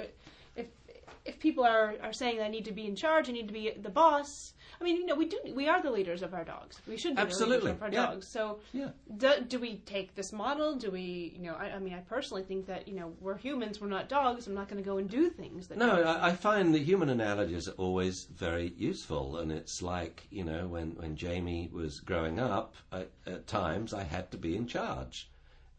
if 1.26 1.38
people 1.38 1.64
are, 1.64 1.95
are 2.02 2.12
saying 2.12 2.40
I 2.40 2.49
need 2.49 2.64
to 2.66 2.73
be 2.73 2.87
in 2.87 2.97
charge, 2.97 3.28
I 3.28 3.33
need 3.33 3.49
to 3.49 3.52
be 3.54 3.73
the 3.80 3.90
boss. 3.90 4.54
I 4.80 4.85
mean, 4.85 4.97
you 4.97 5.06
know, 5.06 5.14
we 5.14 5.26
do 5.26 5.38
we 5.54 5.68
are 5.68 5.83
the 5.83 5.90
leaders 5.90 6.23
of 6.23 6.35
our 6.35 6.45
dogs. 6.45 6.80
We 6.87 6.97
should 6.97 7.16
be 7.16 7.23
Absolutely. 7.23 7.56
the 7.59 7.64
leaders 7.64 7.76
of 7.76 7.83
our 7.83 7.90
Yeah. 7.90 8.06
dogs. 8.06 8.28
So, 8.28 8.61
Yeah. 8.73 8.90
do, 9.16 9.40
do 9.49 9.59
we 9.59 9.78
take 9.78 10.14
this 10.14 10.33
model? 10.33 10.76
Do 10.76 10.90
we, 10.90 11.35
you 11.37 11.42
know, 11.42 11.54
I, 11.54 11.73
I 11.76 11.78
mean, 11.78 11.95
I 11.95 12.00
personally 12.00 12.42
think 12.42 12.66
that 12.66 12.87
you 12.87 12.95
know 12.95 13.14
we're 13.21 13.37
humans, 13.37 13.80
we're 13.80 13.88
not 13.88 14.09
dogs. 14.09 14.47
I'm 14.47 14.54
not 14.54 14.68
going 14.68 14.83
to 14.83 14.88
go 14.88 14.99
and 14.99 15.09
do 15.09 15.30
things 15.30 15.68
that. 15.68 15.78
No, 15.78 16.02
I, 16.02 16.28
I 16.28 16.33
find 16.33 16.75
the 16.75 16.78
human 16.78 17.09
analogies 17.09 17.68
are 17.68 17.73
always 17.73 18.25
very 18.25 18.73
useful, 18.76 19.38
and 19.38 19.50
it's 19.50 19.83
like 19.83 20.26
you 20.30 20.45
know 20.45 20.66
when 20.66 20.90
when 20.97 21.16
Jamie 21.16 21.71
was 21.73 22.00
growing 22.00 22.38
up, 22.38 22.75
I, 22.92 23.06
at 23.26 23.47
times 23.47 23.92
I 23.92 24.02
had 24.04 24.30
to 24.30 24.37
be 24.38 24.56
in 24.56 24.66
charge. 24.66 25.30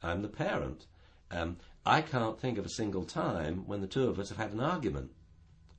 I'm 0.03 0.21
the 0.21 0.27
parent. 0.27 0.85
Um, 1.31 1.57
I 1.85 2.01
can't 2.01 2.39
think 2.39 2.57
of 2.57 2.65
a 2.65 2.69
single 2.69 3.03
time 3.05 3.65
when 3.65 3.81
the 3.81 3.87
two 3.87 4.07
of 4.07 4.19
us 4.19 4.29
have 4.29 4.37
had 4.37 4.51
an 4.53 4.59
argument. 4.59 5.11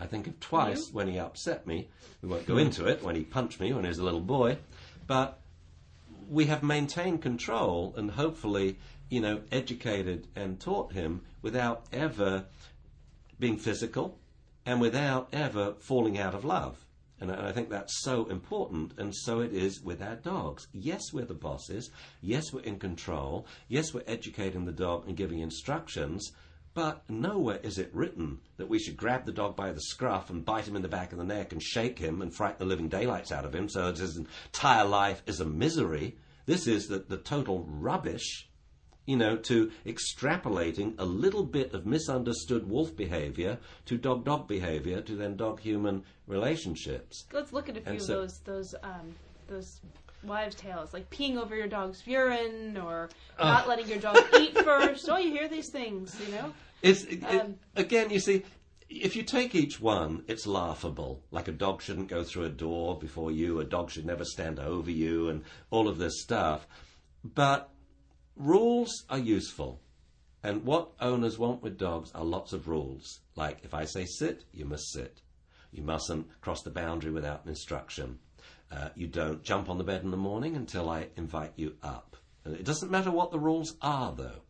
I 0.00 0.06
think 0.06 0.26
of 0.26 0.38
twice 0.40 0.90
when 0.92 1.08
he 1.08 1.18
upset 1.18 1.66
me. 1.66 1.88
We 2.22 2.28
won't 2.28 2.46
go 2.46 2.56
into 2.56 2.86
it. 2.86 3.02
When 3.02 3.16
he 3.16 3.24
punched 3.24 3.60
me 3.60 3.72
when 3.72 3.84
he 3.84 3.88
was 3.88 3.98
a 3.98 4.04
little 4.04 4.20
boy, 4.20 4.58
but 5.06 5.40
we 6.28 6.46
have 6.46 6.62
maintained 6.62 7.22
control 7.22 7.94
and 7.96 8.10
hopefully, 8.10 8.78
you 9.08 9.20
know, 9.20 9.40
educated 9.50 10.28
and 10.36 10.60
taught 10.60 10.92
him 10.92 11.22
without 11.42 11.86
ever 11.92 12.44
being 13.38 13.56
physical 13.56 14.18
and 14.66 14.80
without 14.80 15.28
ever 15.32 15.74
falling 15.78 16.18
out 16.18 16.34
of 16.34 16.44
love. 16.44 16.84
And 17.20 17.32
I 17.32 17.48
I 17.48 17.52
think 17.52 17.70
that's 17.70 18.02
so 18.02 18.26
important, 18.26 18.92
and 18.98 19.14
so 19.14 19.40
it 19.40 19.52
is 19.52 19.80
with 19.80 20.02
our 20.02 20.16
dogs. 20.16 20.68
Yes, 20.72 21.12
we're 21.12 21.24
the 21.24 21.34
bosses. 21.34 21.90
Yes, 22.20 22.52
we're 22.52 22.60
in 22.60 22.78
control. 22.78 23.46
Yes, 23.68 23.92
we're 23.92 24.04
educating 24.06 24.64
the 24.64 24.72
dog 24.72 25.08
and 25.08 25.16
giving 25.16 25.40
instructions. 25.40 26.30
But 26.74 27.08
nowhere 27.10 27.58
is 27.62 27.78
it 27.78 27.90
written 27.92 28.38
that 28.56 28.68
we 28.68 28.78
should 28.78 28.96
grab 28.96 29.24
the 29.24 29.32
dog 29.32 29.56
by 29.56 29.72
the 29.72 29.80
scruff 29.80 30.30
and 30.30 30.44
bite 30.44 30.68
him 30.68 30.76
in 30.76 30.82
the 30.82 30.88
back 30.88 31.12
of 31.12 31.18
the 31.18 31.24
neck 31.24 31.52
and 31.52 31.62
shake 31.62 31.98
him 31.98 32.22
and 32.22 32.32
frighten 32.34 32.58
the 32.60 32.64
living 32.66 32.88
daylights 32.88 33.32
out 33.32 33.44
of 33.44 33.54
him 33.54 33.68
so 33.68 33.86
that 33.86 33.98
his 33.98 34.16
entire 34.16 34.84
life 34.84 35.22
is 35.26 35.40
a 35.40 35.44
misery. 35.44 36.16
This 36.46 36.66
is 36.66 36.86
the, 36.88 37.00
the 37.00 37.16
total 37.18 37.64
rubbish 37.68 38.44
you 39.06 39.16
know, 39.16 39.36
to 39.38 39.72
extrapolating 39.86 40.94
a 40.98 41.04
little 41.04 41.42
bit 41.42 41.72
of 41.72 41.86
misunderstood 41.86 42.68
wolf 42.68 42.94
behavior 42.94 43.58
to 43.86 43.96
dog 43.96 44.22
dog 44.22 44.46
behavior 44.46 45.00
to 45.00 45.16
then 45.16 45.34
dog 45.34 45.60
human 45.60 46.04
relationships. 46.26 47.24
Let's 47.32 47.50
look 47.52 47.70
at 47.70 47.78
a 47.78 47.80
few 47.80 47.92
And 47.92 48.00
of 48.00 48.06
so- 48.06 48.20
those 48.20 48.38
those 48.40 48.74
um, 48.82 49.14
those 49.46 49.80
wives' 50.22 50.56
tales, 50.56 50.92
like 50.92 51.08
peeing 51.10 51.36
over 51.36 51.54
your 51.56 51.68
dog's 51.68 52.06
urine 52.06 52.76
or 52.76 53.08
not 53.38 53.68
letting 53.68 53.88
your 53.88 53.98
dog 53.98 54.18
eat 54.36 54.56
first. 54.64 55.08
Oh, 55.08 55.16
you 55.18 55.30
hear 55.30 55.48
these 55.48 55.70
things, 55.70 56.18
you 56.24 56.32
know? 56.32 56.52
It's, 56.82 57.04
it, 57.04 57.24
Um, 57.24 57.56
again, 57.76 58.10
you 58.10 58.20
see, 58.20 58.44
if 58.88 59.16
you 59.16 59.22
take 59.22 59.54
each 59.54 59.80
one, 59.80 60.24
it's 60.28 60.46
laughable. 60.46 61.22
Like 61.30 61.48
a 61.48 61.52
dog 61.52 61.82
shouldn't 61.82 62.08
go 62.08 62.24
through 62.24 62.44
a 62.44 62.50
door 62.50 62.98
before 62.98 63.30
you, 63.30 63.60
a 63.60 63.64
dog 63.64 63.90
should 63.90 64.06
never 64.06 64.24
stand 64.24 64.58
over 64.58 64.90
you, 64.90 65.28
and 65.28 65.44
all 65.70 65.88
of 65.88 65.98
this 65.98 66.22
stuff. 66.22 66.66
But 67.24 67.70
rules 68.36 69.04
are 69.10 69.18
useful. 69.18 69.80
And 70.42 70.64
what 70.64 70.92
owners 71.00 71.38
want 71.38 71.62
with 71.62 71.78
dogs 71.78 72.12
are 72.14 72.24
lots 72.24 72.52
of 72.52 72.68
rules. 72.68 73.20
Like 73.34 73.58
if 73.64 73.74
I 73.74 73.84
say 73.84 74.04
sit, 74.06 74.44
you 74.52 74.64
must 74.64 74.92
sit. 74.92 75.20
You 75.72 75.82
mustn't 75.82 76.40
cross 76.40 76.62
the 76.62 76.70
boundary 76.70 77.10
without 77.10 77.44
an 77.44 77.50
instruction. 77.50 78.20
Uh, 78.70 78.88
you 78.94 79.06
don't 79.06 79.42
jump 79.42 79.68
on 79.68 79.78
the 79.78 79.84
bed 79.84 80.02
in 80.02 80.10
the 80.10 80.16
morning 80.16 80.54
until 80.54 80.90
I 80.90 81.08
invite 81.16 81.52
you 81.56 81.76
up. 81.82 82.16
And 82.44 82.54
it 82.54 82.64
doesn't 82.64 82.90
matter 82.90 83.10
what 83.10 83.30
the 83.30 83.38
rules 83.38 83.76
are, 83.80 84.12
though. 84.12 84.42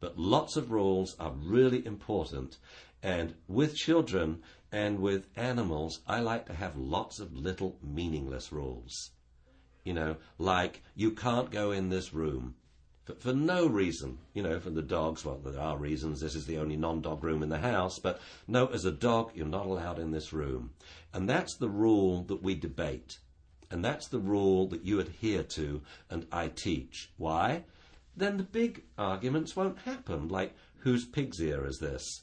But 0.00 0.18
lots 0.18 0.56
of 0.56 0.70
rules 0.70 1.16
are 1.18 1.32
really 1.32 1.84
important. 1.84 2.58
And 3.02 3.34
with 3.48 3.76
children 3.76 4.42
and 4.72 5.00
with 5.00 5.26
animals, 5.36 6.00
I 6.06 6.20
like 6.20 6.46
to 6.46 6.54
have 6.54 6.76
lots 6.76 7.20
of 7.20 7.36
little 7.36 7.78
meaningless 7.82 8.52
rules. 8.52 9.10
You 9.84 9.94
know, 9.94 10.16
like 10.38 10.82
you 10.94 11.12
can't 11.12 11.50
go 11.50 11.70
in 11.72 11.88
this 11.88 12.12
room 12.12 12.54
for, 13.04 13.14
for 13.14 13.32
no 13.32 13.66
reason. 13.66 14.18
You 14.34 14.42
know, 14.42 14.60
for 14.60 14.70
the 14.70 14.82
dogs, 14.82 15.24
well, 15.24 15.38
there 15.38 15.60
are 15.60 15.76
reasons. 15.76 16.20
This 16.20 16.34
is 16.34 16.46
the 16.46 16.58
only 16.58 16.76
non 16.76 17.00
dog 17.00 17.24
room 17.24 17.42
in 17.42 17.48
the 17.48 17.58
house. 17.58 17.98
But 17.98 18.20
no, 18.46 18.66
as 18.66 18.84
a 18.84 18.92
dog, 18.92 19.32
you're 19.34 19.46
not 19.46 19.66
allowed 19.66 19.98
in 19.98 20.10
this 20.10 20.32
room. 20.32 20.70
And 21.12 21.28
that's 21.28 21.56
the 21.56 21.68
rule 21.68 22.22
that 22.24 22.42
we 22.42 22.54
debate. 22.54 23.18
And 23.70 23.84
that's 23.84 24.08
the 24.08 24.18
rule 24.18 24.66
that 24.68 24.84
you 24.84 24.98
adhere 24.98 25.44
to 25.44 25.82
and 26.10 26.26
I 26.32 26.48
teach. 26.48 27.10
Why? 27.16 27.64
Then 28.16 28.36
the 28.36 28.42
big 28.42 28.82
arguments 28.98 29.54
won't 29.54 29.78
happen, 29.78 30.28
like 30.28 30.54
whose 30.78 31.04
pig's 31.04 31.40
ear 31.40 31.64
is 31.64 31.78
this? 31.78 32.22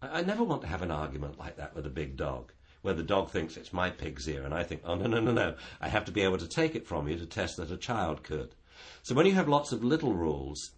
I, 0.00 0.20
I 0.20 0.22
never 0.22 0.44
want 0.44 0.62
to 0.62 0.68
have 0.68 0.82
an 0.82 0.90
argument 0.90 1.38
like 1.38 1.56
that 1.56 1.74
with 1.74 1.86
a 1.86 1.90
big 1.90 2.16
dog, 2.16 2.52
where 2.82 2.94
the 2.94 3.02
dog 3.02 3.30
thinks 3.30 3.56
it's 3.56 3.72
my 3.72 3.90
pig's 3.90 4.28
ear, 4.28 4.44
and 4.44 4.54
I 4.54 4.62
think, 4.62 4.82
oh, 4.84 4.94
no, 4.94 5.06
no, 5.06 5.20
no, 5.20 5.32
no. 5.32 5.56
I 5.80 5.88
have 5.88 6.04
to 6.04 6.12
be 6.12 6.22
able 6.22 6.38
to 6.38 6.48
take 6.48 6.76
it 6.76 6.86
from 6.86 7.08
you 7.08 7.18
to 7.18 7.26
test 7.26 7.56
that 7.56 7.70
a 7.70 7.76
child 7.76 8.22
could. 8.22 8.54
So 9.02 9.14
when 9.14 9.26
you 9.26 9.32
have 9.32 9.48
lots 9.48 9.72
of 9.72 9.82
little 9.82 10.14
rules, 10.14 10.70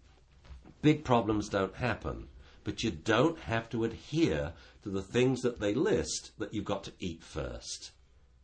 big 0.81 1.05
problems 1.05 1.49
don't 1.49 1.77
happen. 1.77 2.29
But 2.65 2.83
you 2.83 2.91
don't 2.91 3.39
have 3.41 3.71
to 3.71 3.85
adhere 3.85 4.53
to 4.83 4.91
the 4.91 5.03
things 5.03 5.41
that 5.43 5.61
they 5.61 5.75
list 5.75 6.33
that 6.39 6.53
you've 6.53 6.65
got 6.65 6.85
to 6.85 6.93
eat 6.99 7.23
first. 7.23 7.93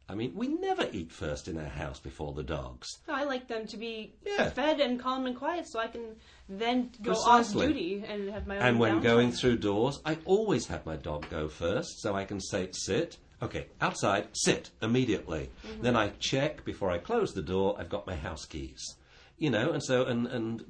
I 0.08 0.14
mean, 0.14 0.32
we 0.34 0.48
never 0.48 0.86
eat 0.92 1.10
first 1.10 1.48
in 1.48 1.56
our 1.58 1.64
house 1.68 1.98
before 1.98 2.34
the 2.34 2.42
dogs. 2.42 2.86
I 3.08 3.24
like 3.24 3.48
them 3.48 3.66
to 3.68 3.76
be 3.78 4.12
Yeah. 4.26 4.50
fed 4.50 4.80
and 4.80 5.00
calm 5.00 5.26
and 5.26 5.34
quiet, 5.34 5.66
so 5.66 5.78
I 5.78 5.86
can 5.86 6.16
then 6.48 6.90
go 7.02 7.12
Precisely. 7.12 7.66
off 7.66 7.72
duty 7.72 8.04
and 8.06 8.30
have 8.30 8.46
my 8.46 8.56
own. 8.58 8.62
And 8.62 8.78
when 8.78 8.96
downtime. 8.98 9.02
going 9.02 9.32
through 9.32 9.56
doors, 9.58 10.00
I 10.04 10.18
always 10.26 10.66
have 10.66 10.84
my 10.84 10.96
dog 10.96 11.28
go 11.30 11.48
first, 11.48 12.00
so 12.02 12.14
I 12.14 12.24
can 12.26 12.40
say, 12.40 12.68
sit. 12.72 13.16
Okay, 13.42 13.66
outside, 13.80 14.28
sit 14.32 14.70
immediately. 14.82 15.50
Mm-hmm. 15.66 15.82
Then 15.82 15.96
I 15.96 16.10
check 16.18 16.64
before 16.64 16.90
I 16.90 16.98
close 16.98 17.32
the 17.32 17.42
door, 17.42 17.76
I've 17.78 17.88
got 17.90 18.06
my 18.06 18.14
house 18.16 18.44
keys. 18.44 18.96
You 19.38 19.50
know, 19.50 19.72
and 19.72 19.82
so 19.82 20.04
and 20.04 20.26
and 20.26 20.64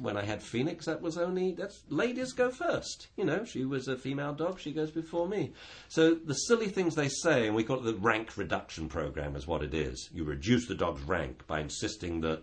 when 0.00 0.16
I 0.16 0.24
had 0.24 0.42
Phoenix, 0.42 0.86
that 0.86 1.00
was 1.00 1.18
only 1.18 1.52
that's 1.52 1.82
ladies 1.88 2.32
go 2.32 2.50
first. 2.50 3.08
You 3.16 3.24
know, 3.24 3.44
she 3.44 3.64
was 3.64 3.88
a 3.88 3.96
female 3.96 4.34
dog; 4.34 4.58
she 4.58 4.72
goes 4.72 4.90
before 4.90 5.28
me. 5.28 5.52
So 5.88 6.14
the 6.14 6.34
silly 6.34 6.68
things 6.68 6.94
they 6.94 7.08
say, 7.08 7.46
and 7.46 7.54
we 7.54 7.64
call 7.64 7.78
it 7.78 7.84
the 7.84 7.94
rank 7.94 8.36
reduction 8.36 8.88
program, 8.88 9.36
is 9.36 9.46
what 9.46 9.62
it 9.62 9.74
is. 9.74 10.08
You 10.12 10.24
reduce 10.24 10.66
the 10.66 10.74
dog's 10.74 11.02
rank 11.02 11.46
by 11.46 11.60
insisting 11.60 12.20
that, 12.22 12.42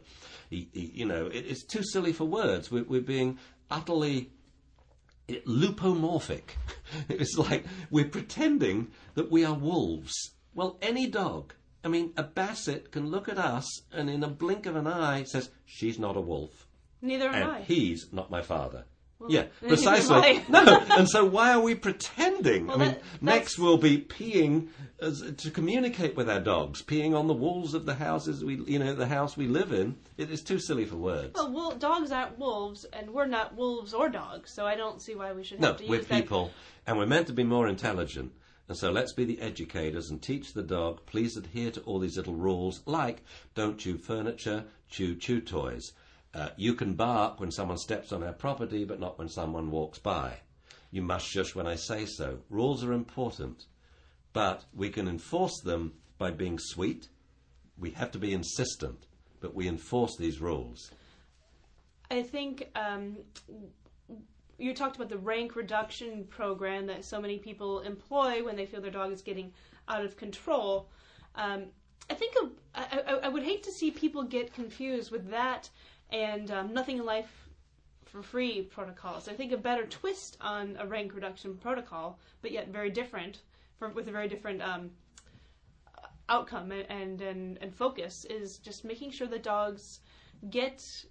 he, 0.50 0.70
he, 0.74 0.92
you 0.94 1.06
know, 1.06 1.28
it, 1.28 1.46
it's 1.48 1.64
too 1.64 1.84
silly 1.84 2.14
for 2.14 2.26
words. 2.26 2.72
We're, 2.72 2.84
we're 2.84 3.02
being 3.02 3.40
utterly 3.70 4.32
lupomorphic. 5.30 6.44
it's 7.10 7.38
like 7.38 7.66
we're 7.90 8.10
pretending 8.10 8.90
that 9.16 9.32
we 9.32 9.46
are 9.46 9.54
wolves. 9.54 10.14
Well, 10.54 10.78
any 10.82 11.08
dog, 11.08 11.54
I 11.84 11.90
mean, 11.90 12.14
a 12.18 12.24
basset 12.24 12.92
can 12.92 13.08
look 13.08 13.28
at 13.28 13.38
us 13.38 13.82
and 13.92 14.10
in 14.10 14.24
a 14.24 14.30
blink 14.30 14.66
of 14.66 14.76
an 14.76 14.88
eye 14.88 15.24
says, 15.24 15.50
she's 15.66 16.00
not 16.00 16.16
a 16.18 16.22
wolf. 16.22 16.68
Neither 17.02 17.28
am 17.28 17.34
And 17.36 17.44
I. 17.52 17.62
he's 17.62 18.08
not 18.14 18.32
my 18.32 18.42
father. 18.42 18.86
yeah, 19.30 19.44
precisely. 19.66 20.42
No, 20.50 20.64
and 20.92 21.10
so 21.10 21.24
why 21.26 21.54
are 21.54 21.62
we 21.62 21.76
pretending? 21.76 22.68
Well, 22.68 22.76
I 22.82 22.86
mean, 22.86 22.92
that- 22.94 23.02
next 23.22 23.58
we'll 23.60 23.78
be 23.78 23.98
peeing 23.98 24.68
as, 25.02 25.22
to 25.38 25.52
communicate 25.52 26.16
with 26.16 26.30
our 26.30 26.40
dogs, 26.40 26.82
peeing 26.82 27.18
on 27.18 27.28
the 27.28 27.34
walls 27.34 27.74
of 27.74 27.86
the 27.86 27.94
houses 27.96 28.44
we, 28.44 28.56
you 28.66 28.80
know, 28.80 28.94
the 28.96 29.08
house 29.08 29.36
we 29.38 29.48
live 29.48 29.72
in. 29.74 29.96
It 30.18 30.30
is 30.32 30.42
too 30.42 30.60
silly 30.60 30.86
for 30.86 30.96
words. 30.98 31.34
Well, 31.36 31.52
wol- 31.52 31.72
dogs 31.76 32.12
aren't 32.12 32.38
wolves, 32.38 32.86
and 32.94 33.12
we're 33.12 33.28
not 33.28 33.56
wolves 33.56 33.94
or 33.94 34.10
dogs, 34.10 34.54
so 34.54 34.66
I 34.66 34.76
don't 34.76 35.02
see 35.02 35.16
why 35.16 35.32
we 35.34 35.44
should 35.44 35.60
No, 35.62 35.68
have 35.70 35.78
to 35.78 35.88
we're 35.88 35.98
use 36.00 36.08
that. 36.08 36.22
people, 36.22 36.52
and 36.88 36.98
we're 36.98 37.06
meant 37.06 37.28
to 37.28 37.34
be 37.34 37.44
more 37.44 37.68
intelligent. 37.68 38.32
And 38.68 38.78
so 38.78 38.92
let's 38.92 39.14
be 39.14 39.26
the 39.26 39.42
educators 39.42 40.10
and 40.10 40.22
teach 40.22 40.54
the 40.54 40.64
dog, 40.64 41.06
please 41.06 41.36
adhere 41.36 41.72
to 41.72 41.82
all 41.82 42.00
these 42.00 42.18
little 42.18 42.36
rules, 42.36 42.82
like 42.86 43.24
don't 43.56 43.78
chew 43.78 43.98
furniture, 43.98 44.66
chew 44.90 45.16
chew 45.16 45.42
toys. 45.42 45.92
Uh, 46.34 46.50
you 46.56 46.74
can 46.74 46.94
bark 46.94 47.40
when 47.40 47.52
someone 47.52 47.78
steps 47.78 48.12
on 48.12 48.24
our 48.24 48.34
property, 48.34 48.86
but 48.86 49.00
not 49.00 49.20
when 49.20 49.30
someone 49.30 49.70
walks 49.70 50.00
by. 50.00 50.38
You 50.92 51.02
must 51.02 51.28
shush 51.28 51.54
when 51.54 51.68
I 51.68 51.76
say 51.76 52.06
so. 52.06 52.40
Rules 52.50 52.84
are 52.84 52.94
important, 52.94 53.66
but 54.32 54.66
we 54.74 54.90
can 54.90 55.08
enforce 55.08 55.60
them 55.62 55.94
by 56.18 56.32
being 56.32 56.58
sweet. 56.58 57.10
We 57.78 57.92
have 57.92 58.12
to 58.12 58.20
be 58.20 58.34
insistent, 58.34 59.06
but 59.40 59.54
we 59.54 59.68
enforce 59.68 60.16
these 60.16 60.40
rules. 60.40 60.92
I 62.10 62.24
think 62.24 62.70
um, 62.76 63.18
you 64.64 64.74
talked 64.74 64.96
about 64.96 65.10
the 65.10 65.18
rank 65.18 65.58
reduction 65.58 66.24
program 66.30 66.86
that 66.88 67.04
so 67.04 67.20
many 67.20 67.38
people 67.38 67.82
employ 67.82 68.42
when 68.44 68.56
they 68.56 68.66
feel 68.66 68.80
their 68.80 68.92
dog 68.92 69.12
is 69.12 69.22
getting 69.22 69.52
out 69.90 70.06
of 70.06 70.16
control. 70.16 70.88
Um, 71.36 71.66
I 72.10 72.14
think 72.14 72.34
a, 72.42 72.50
I, 72.74 73.20
I, 73.24 73.28
would 73.28 73.44
hate 73.44 73.64
to 73.64 73.72
see 73.72 73.92
people 73.92 74.24
get 74.24 74.54
confused 74.54 75.12
with 75.12 75.30
that 75.32 75.70
and 76.12 76.50
um, 76.50 76.74
nothing 76.74 76.98
in 76.98 77.06
life 77.06 77.50
for 78.06 78.22
free 78.22 78.62
protocols. 78.62 79.28
I 79.28 79.34
think 79.34 79.52
a 79.52 79.58
better 79.58 79.86
twist 79.86 80.38
on 80.40 80.78
a 80.80 80.88
rank 80.88 81.14
reduction 81.14 81.58
protocol, 81.58 82.18
but 82.42 82.52
yet 82.52 82.70
very 82.70 82.90
different, 82.90 83.40
for, 83.78 83.90
with 83.90 84.08
a 84.08 84.12
very 84.12 84.30
different 84.30 84.62
um, 84.62 84.92
outcome 86.30 86.72
and, 86.72 87.22
and, 87.22 87.58
and, 87.60 87.76
focus, 87.76 88.26
is 88.30 88.60
just 88.60 88.86
making 88.86 89.12
sure 89.12 89.28
that 89.28 89.44
dogs 89.44 90.00
get 90.50 91.06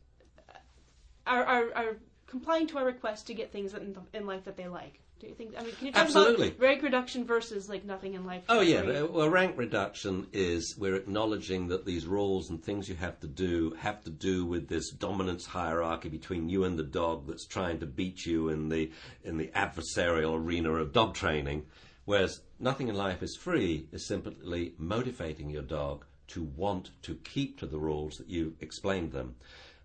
are, 1.27 1.45
are, 1.45 1.65
are 1.75 1.97
complying 2.33 2.67
to 2.67 2.79
our 2.79 2.87
request 2.87 3.27
to 3.27 3.35
get 3.35 3.53
things 3.53 3.75
in, 3.75 3.95
in 4.15 4.27
life 4.27 4.45
that 4.45 4.57
they 4.57 4.67
like. 4.67 4.99
Do 5.21 5.27
you 5.29 5.35
think? 5.35 5.55
I 5.57 5.63
mean, 5.63 5.75
can 5.77 5.87
you 5.87 5.93
talk 5.93 6.07
Absolutely. 6.07 6.49
about 6.49 6.61
rank 6.61 6.83
reduction 6.83 7.27
versus 7.27 7.69
like 7.69 7.85
nothing 7.85 8.15
in 8.15 8.25
life? 8.25 8.43
Oh 8.49 8.61
yeah, 8.61 8.81
free? 8.83 8.97
uh, 8.97 9.07
well, 9.07 9.29
rank 9.29 9.57
reduction 9.57 10.27
is 10.33 10.75
we're 10.79 10.97
acknowledging 10.97 11.69
that 11.69 11.85
these 11.85 12.07
rules 12.07 12.49
and 12.49 12.65
things 12.65 12.89
you 12.89 12.97
have 12.97 13.21
to 13.21 13.29
do 13.29 13.77
have 13.79 14.03
to 14.05 14.11
do 14.11 14.47
with 14.47 14.67
this 14.67 14.91
dominance 14.91 15.45
hierarchy 15.45 16.09
between 16.09 16.49
you 16.49 16.65
and 16.65 16.77
the 16.77 16.83
dog 16.83 17.29
that's 17.29 17.47
trying 17.47 17.79
to 17.81 17.87
beat 17.87 18.25
you 18.25 18.49
in 18.49 18.71
the 18.71 18.91
in 19.23 19.37
the 19.37 19.49
adversarial 19.55 20.35
arena 20.35 20.73
of 20.73 20.93
dog 20.93 21.15
training. 21.15 21.67
Whereas 22.07 22.41
nothing 22.59 22.89
in 22.89 22.97
life 22.97 23.23
is 23.23 23.37
free 23.37 23.87
is 23.93 24.09
simply 24.09 24.75
motivating 24.79 25.51
your 25.51 25.63
dog 25.63 26.05
to 26.29 26.43
want 26.43 26.91
to 27.03 27.15
keep 27.17 27.61
to 27.61 27.67
the 27.67 27.79
rules 27.79 28.17
that 28.17 28.29
you 28.29 28.57
explained 28.61 29.13
them. 29.13 29.37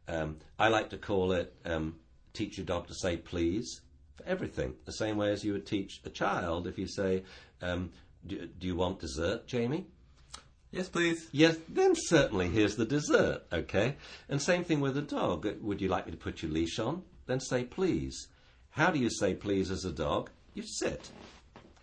Um, 0.07 0.37
I 0.57 0.69
like 0.69 0.89
to 0.91 0.97
call 0.97 1.33
it 1.33 1.53
um, 1.65 1.95
teach 2.37 2.57
your 2.57 2.65
dog 2.65 2.87
to 2.87 2.93
say 2.93 3.17
please 3.17 3.81
for 4.17 4.27
everything, 4.27 4.73
the 4.85 4.91
same 4.91 5.17
way 5.17 5.31
as 5.31 5.43
you 5.43 5.53
would 5.53 5.65
teach 5.65 6.01
a 6.03 6.09
child 6.09 6.67
if 6.67 6.77
you 6.77 6.87
say, 6.87 7.23
um, 7.61 7.91
do, 8.25 8.47
do 8.47 8.67
you 8.67 8.75
want 8.75 8.99
dessert, 8.99 9.47
Jamie? 9.47 9.85
Yes, 10.71 10.89
please. 10.89 11.29
Yes, 11.31 11.57
then 11.69 11.93
certainly 11.95 12.49
here's 12.49 12.75
the 12.75 12.85
dessert, 12.85 13.43
okay? 13.53 13.95
And 14.27 14.41
same 14.41 14.63
thing 14.63 14.81
with 14.81 14.97
a 14.97 15.01
dog. 15.01 15.47
Would 15.61 15.81
you 15.81 15.87
like 15.87 16.05
me 16.05 16.11
to 16.11 16.17
put 16.17 16.41
your 16.41 16.51
leash 16.51 16.77
on? 16.79 17.03
Then 17.25 17.39
say 17.39 17.63
please. 17.63 18.27
How 18.71 18.91
do 18.91 18.99
you 18.99 19.09
say 19.09 19.33
please 19.33 19.71
as 19.71 19.85
a 19.85 19.91
dog? 19.91 20.29
You 20.53 20.63
sit. 20.63 21.09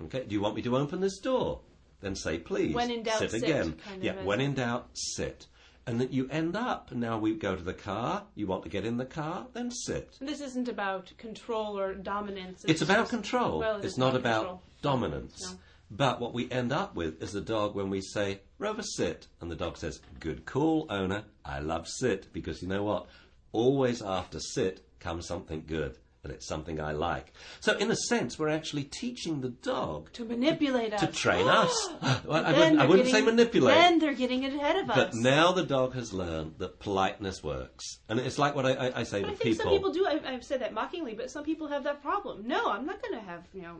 Okay, 0.03 0.25
do 0.25 0.35
you 0.35 0.41
want 0.41 0.57
me 0.57 0.63
to 0.63 0.77
open 0.77 1.01
this 1.01 1.19
door? 1.19 1.61
Then 2.01 2.15
say 2.15 2.39
please. 2.39 2.75
When 2.75 2.91
in 2.91 3.03
doubt, 3.03 3.21
sit 3.21 3.31
sit, 3.31 3.43
again. 3.43 3.75
kind 3.85 3.99
of 3.99 4.05
yeah, 4.05 4.23
when 4.23 4.41
in 4.41 4.55
doubt, 4.55 4.89
sit. 4.93 5.47
And 5.87 6.01
that 6.01 6.13
you 6.13 6.29
end 6.31 6.57
up, 6.57 6.93
now 6.93 7.19
we 7.19 7.35
go 7.35 7.55
to 7.55 7.63
the 7.63 7.75
car, 7.75 8.25
you 8.35 8.47
want 8.47 8.63
to 8.63 8.71
get 8.71 8.87
in 8.87 8.97
the 8.97 9.05
car, 9.05 9.47
then 9.53 9.71
sit. 9.71 10.17
This 10.21 10.41
isn't 10.41 10.69
about 10.69 11.13
control 11.19 11.79
or 11.79 11.95
dominance. 11.95 12.65
It's 12.67 12.81
about 12.81 13.03
just- 13.03 13.11
control. 13.11 13.59
Well, 13.59 13.77
it 13.79 13.85
it's 13.85 13.99
not 13.99 14.17
about 14.17 14.19
about 14.19 14.39
control. 14.41 14.63
dominance. 14.81 15.43
No. 15.53 15.59
But 15.91 16.21
what 16.21 16.33
we 16.33 16.51
end 16.51 16.73
up 16.73 16.95
with 16.95 17.23
is 17.23 17.33
the 17.33 17.43
dog 17.43 17.75
when 17.75 17.91
we 17.91 18.01
say, 18.01 18.41
Rover, 18.59 18.83
sit. 18.83 19.27
And 19.41 19.51
the 19.51 19.57
dog 19.57 19.77
says, 19.77 20.01
Good 20.21 20.47
call, 20.47 20.87
owner. 20.89 21.25
I 21.45 21.59
love 21.61 21.87
sit. 21.87 22.33
Because 22.33 22.63
you 22.63 22.69
know 22.69 22.83
what? 22.83 23.07
Always 23.53 24.01
after 24.01 24.41
sit 24.41 24.85
comes 25.01 25.27
something 25.27 25.65
good. 25.67 25.99
And 26.25 26.33
it's 26.33 26.47
something 26.47 26.81
I 26.81 26.93
like. 26.93 27.35
So, 27.61 27.77
in 27.77 27.91
a 27.91 27.97
sense, 27.97 28.39
we're 28.39 28.49
actually 28.49 28.85
teaching 28.85 29.43
the 29.43 29.51
dog 29.51 30.11
to 30.15 30.25
manipulate 30.25 30.95
us. 30.95 31.01
to 31.01 31.07
train 31.09 31.47
ah! 31.47 31.65
us. 31.65 32.25
well, 32.25 32.45
I 32.47 32.53
wouldn't, 32.53 32.81
I 32.81 32.87
wouldn't 32.87 33.11
say 33.11 33.21
manipulate. 33.21 33.75
Then 33.75 33.99
they're 33.99 34.15
getting 34.15 34.43
ahead 34.47 34.77
of 34.77 34.89
us. 34.89 34.97
But 34.97 35.15
now 35.15 35.53
the 35.53 35.65
dog 35.65 35.95
has 35.95 36.15
learned 36.15 36.55
that 36.59 36.81
politeness 36.81 37.45
works. 37.45 38.01
And 38.09 38.19
it's 38.19 38.39
like 38.39 38.55
what 38.55 38.65
I, 38.65 38.73
I, 38.73 39.01
I 39.01 39.03
say 39.03 39.21
But 39.21 39.33
I 39.33 39.35
think 39.35 39.43
people. 39.43 39.65
some 39.65 39.73
people 39.73 39.93
do. 39.93 40.07
I've, 40.07 40.25
I've 40.25 40.45
said 40.45 40.63
that 40.63 40.73
mockingly, 40.73 41.13
but 41.13 41.31
some 41.31 41.45
people 41.45 41.69
have 41.69 41.85
that 41.85 42.01
problem. 42.01 42.49
No, 42.49 42.71
I'm 42.71 42.87
not 42.87 43.03
going 43.03 43.21
to 43.21 43.27
have 43.27 43.43
you 43.53 43.63
know. 43.63 43.77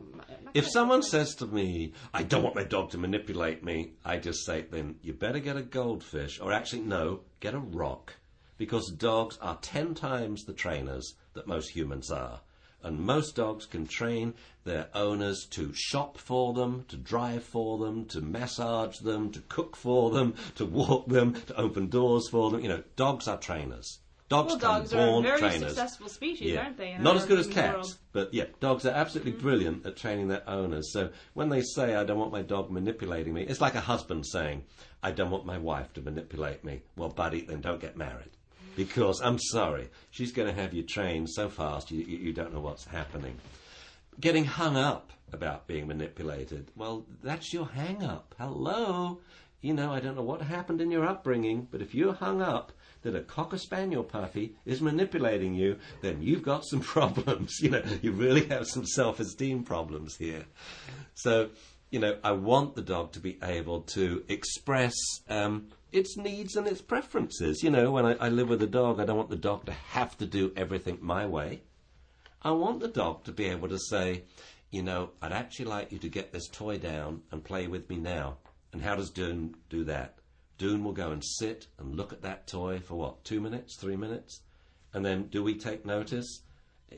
If 0.53 0.69
someone 0.69 1.01
says 1.01 1.33
to 1.35 1.47
me, 1.47 1.93
I 2.13 2.21
don't 2.21 2.43
want 2.43 2.55
my 2.55 2.63
dog 2.63 2.91
to 2.91 2.99
manipulate 2.99 3.63
me, 3.63 3.93
I 4.05 4.17
just 4.17 4.45
say, 4.45 4.65
then 4.69 4.95
you 5.01 5.13
better 5.13 5.39
get 5.39 5.57
a 5.57 5.63
goldfish, 5.63 6.39
or 6.39 6.53
actually, 6.53 6.83
no, 6.83 7.21
get 7.39 7.55
a 7.55 7.59
rock. 7.59 8.13
Because 8.57 8.89
dogs 8.91 9.37
are 9.41 9.57
ten 9.57 9.95
times 9.95 10.45
the 10.45 10.53
trainers 10.53 11.15
that 11.35 11.47
most 11.47 11.69
humans 11.69 12.11
are. 12.11 12.41
And 12.81 12.99
most 12.99 13.35
dogs 13.35 13.65
can 13.65 13.87
train 13.87 14.35
their 14.63 14.89
owners 14.93 15.45
to 15.51 15.71
shop 15.73 16.17
for 16.17 16.53
them, 16.53 16.85
to 16.89 16.97
drive 16.97 17.43
for 17.43 17.79
them, 17.79 18.05
to 18.05 18.21
massage 18.21 18.99
them, 18.99 19.31
to 19.31 19.39
cook 19.41 19.75
for 19.75 20.11
them, 20.11 20.35
to 20.55 20.65
walk 20.65 21.07
them, 21.07 21.33
to 21.33 21.55
open 21.59 21.87
doors 21.87 22.27
for 22.29 22.51
them. 22.51 22.61
You 22.61 22.69
know, 22.69 22.83
dogs 22.95 23.27
are 23.27 23.37
trainers. 23.37 23.99
Dogs 24.27 24.53
well, 24.53 24.57
dogs 24.57 24.93
are 24.93 25.19
a 25.19 25.21
very 25.21 25.39
trainers. 25.39 25.69
successful 25.69 26.09
species, 26.09 26.57
aren't 26.57 26.77
they? 26.77 26.93
in 26.93 27.03
Not 27.03 27.15
as 27.15 27.25
good 27.25 27.37
as 27.37 27.47
cats, 27.47 27.73
world? 27.73 27.97
but 28.11 28.33
yeah, 28.33 28.45
dogs 28.59 28.83
are 28.85 28.93
absolutely 28.93 29.33
mm-hmm. 29.33 29.41
brilliant 29.41 29.85
at 29.85 29.97
training 29.97 30.29
their 30.29 30.47
owners. 30.49 30.91
So 30.91 31.09
when 31.35 31.49
they 31.49 31.61
say, 31.61 31.95
I 31.95 32.03
don't 32.03 32.17
want 32.17 32.31
my 32.31 32.41
dog 32.41 32.71
manipulating 32.71 33.33
me, 33.33 33.43
it's 33.43 33.61
like 33.61 33.75
a 33.75 33.81
husband 33.81 34.25
saying, 34.25 34.63
I 35.03 35.11
don't 35.11 35.29
want 35.29 35.45
my 35.45 35.59
wife 35.59 35.93
to 35.93 36.01
manipulate 36.01 36.63
me. 36.63 36.81
Well, 36.95 37.09
buddy, 37.09 37.41
then 37.41 37.61
don't 37.61 37.79
get 37.79 37.97
married. 37.97 38.34
Because 38.75 39.21
I'm 39.21 39.39
sorry, 39.39 39.89
she's 40.11 40.31
going 40.31 40.53
to 40.53 40.61
have 40.61 40.73
you 40.73 40.83
trained 40.83 41.29
so 41.29 41.49
fast 41.49 41.91
you, 41.91 42.03
you, 42.05 42.33
don't 42.33 42.53
know 42.53 42.59
what's 42.59 42.85
happening. 42.85 43.37
Getting 44.19 44.45
hung 44.45 44.75
up 44.75 45.11
about 45.31 45.67
being 45.67 45.87
manipulated, 45.87 46.71
well, 46.75 47.05
that's 47.23 47.53
your 47.53 47.67
hang 47.67 48.03
up. 48.03 48.35
Hello? 48.37 49.19
You 49.61 49.73
know, 49.73 49.91
I 49.91 49.99
don't 49.99 50.15
know 50.15 50.23
what 50.23 50.41
happened 50.41 50.81
in 50.81 50.91
your 50.91 51.05
upbringing, 51.05 51.67
but 51.71 51.81
if 51.81 51.95
you're 51.95 52.13
hung 52.13 52.41
up 52.41 52.71
that 53.05 53.15
a 53.15 53.21
cocker 53.21 53.57
spaniel 53.57 54.03
puppy 54.03 54.55
is 54.65 54.81
manipulating 54.81 55.53
you, 55.53 55.77
then 56.01 56.21
you've 56.21 56.43
got 56.43 56.65
some 56.65 56.79
problems. 56.95 57.59
You 57.61 57.69
know, 57.69 57.83
you 58.01 58.11
really 58.11 58.45
have 58.47 58.67
some 58.67 58.85
self 58.85 59.19
esteem 59.19 59.63
problems 59.63 60.17
here. 60.17 60.45
So, 61.13 61.49
you 61.91 61.99
know, 61.99 62.17
I 62.23 62.33
want 62.33 62.75
the 62.75 62.81
dog 62.81 63.13
to 63.13 63.19
be 63.19 63.37
able 63.41 63.81
to 63.93 64.23
express 64.27 64.93
um, 65.29 65.67
its 65.95 66.17
needs 66.17 66.55
and 66.55 66.67
its 66.67 66.81
preferences. 66.81 67.63
You 67.63 67.69
know, 67.69 67.91
when 67.91 68.05
I, 68.05 68.15
I 68.15 68.29
live 68.29 68.49
with 68.49 68.61
a 68.61 68.67
dog, 68.67 68.99
I 68.99 69.05
don't 69.05 69.17
want 69.17 69.29
the 69.29 69.35
dog 69.35 69.65
to 69.65 69.71
have 69.71 70.17
to 70.17 70.25
do 70.25 70.51
everything 70.57 70.97
my 71.01 71.25
way. 71.25 71.61
I 72.41 72.51
want 72.51 72.81
the 72.81 72.89
dog 72.89 73.23
to 73.23 73.31
be 73.31 73.45
able 73.45 73.69
to 73.69 73.79
say, 73.79 74.23
you 74.71 74.83
know, 74.83 75.11
I'd 75.21 75.31
actually 75.31 75.65
like 75.65 75.91
you 75.91 75.97
to 75.99 76.09
get 76.09 76.31
this 76.31 76.49
toy 76.49 76.77
down 76.77 77.21
and 77.31 77.43
play 77.43 77.67
with 77.67 77.89
me 77.89 77.95
now. 77.95 78.37
And 78.73 78.81
how 78.81 78.95
does 78.95 79.09
Dune 79.09 79.55
do 79.69 79.85
that? 79.85 80.15
Dune 80.57 80.83
will 80.83 80.91
go 80.91 81.11
and 81.11 81.23
sit 81.23 81.67
and 81.79 81.95
look 81.95 82.11
at 82.11 82.21
that 82.23 82.45
toy 82.45 82.79
for 82.79 82.95
what, 82.95 83.23
two 83.23 83.39
minutes, 83.39 83.77
three 83.77 83.95
minutes? 83.95 84.41
And 84.93 85.03
then 85.03 85.27
do 85.27 85.43
we 85.43 85.55
take 85.55 85.85
notice? 85.85 86.41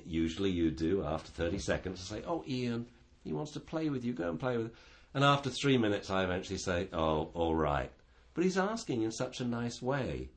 Usually 0.06 0.50
you 0.50 0.72
do 0.72 1.04
after 1.06 1.32
30 1.32 1.60
seconds. 1.60 2.02
Say, 2.02 2.24
oh, 2.28 2.44
Ian, 2.48 2.88
he 3.24 3.32
wants 3.32 3.52
to 3.52 3.60
play 3.60 3.90
with 3.90 4.04
you, 4.04 4.14
go 4.14 4.30
and 4.30 4.40
play 4.40 4.58
with 4.58 4.68
him. 4.68 4.74
And 5.14 5.24
after 5.24 5.50
three 5.50 5.78
minutes, 5.78 6.10
I 6.10 6.24
eventually 6.24 6.60
say, 6.60 6.90
oh, 6.94 7.30
all 7.34 7.56
right. 7.56 7.92
But 8.38 8.44
he's 8.44 8.60
asking 8.60 9.02
in 9.02 9.12
such 9.12 9.42
a 9.42 9.46
nice 9.46 9.82
way. 9.82 10.30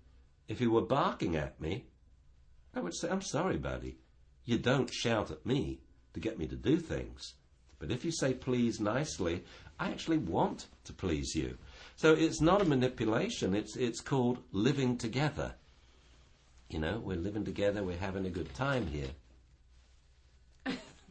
If 0.48 0.58
he 0.58 0.66
were 0.66 0.80
barking 0.80 1.36
at 1.36 1.60
me, 1.60 1.84
I 2.74 2.80
would 2.80 2.94
say, 2.94 3.10
I'm 3.10 3.20
sorry, 3.20 3.58
buddy. 3.58 3.98
You 4.46 4.56
don't 4.56 4.90
shout 4.90 5.30
at 5.30 5.44
me 5.44 5.82
to 6.14 6.20
get 6.20 6.38
me 6.38 6.46
to 6.46 6.56
do 6.56 6.78
things. 6.78 7.34
But 7.78 7.90
if 7.90 8.02
you 8.02 8.10
say 8.10 8.32
please 8.32 8.80
nicely, 8.80 9.44
I 9.78 9.90
actually 9.90 10.16
want 10.16 10.68
to 10.84 10.94
please 10.94 11.34
you. 11.34 11.58
So 11.96 12.14
it's 12.14 12.40
not 12.40 12.62
a 12.62 12.64
manipulation, 12.64 13.54
it's, 13.54 13.76
it's 13.76 14.00
called 14.00 14.38
living 14.50 14.96
together. 14.96 15.52
You 16.70 16.78
know, 16.78 17.02
we're 17.04 17.18
living 17.18 17.44
together, 17.44 17.84
we're 17.84 17.98
having 17.98 18.24
a 18.24 18.30
good 18.30 18.54
time 18.54 18.86
here. 18.86 19.10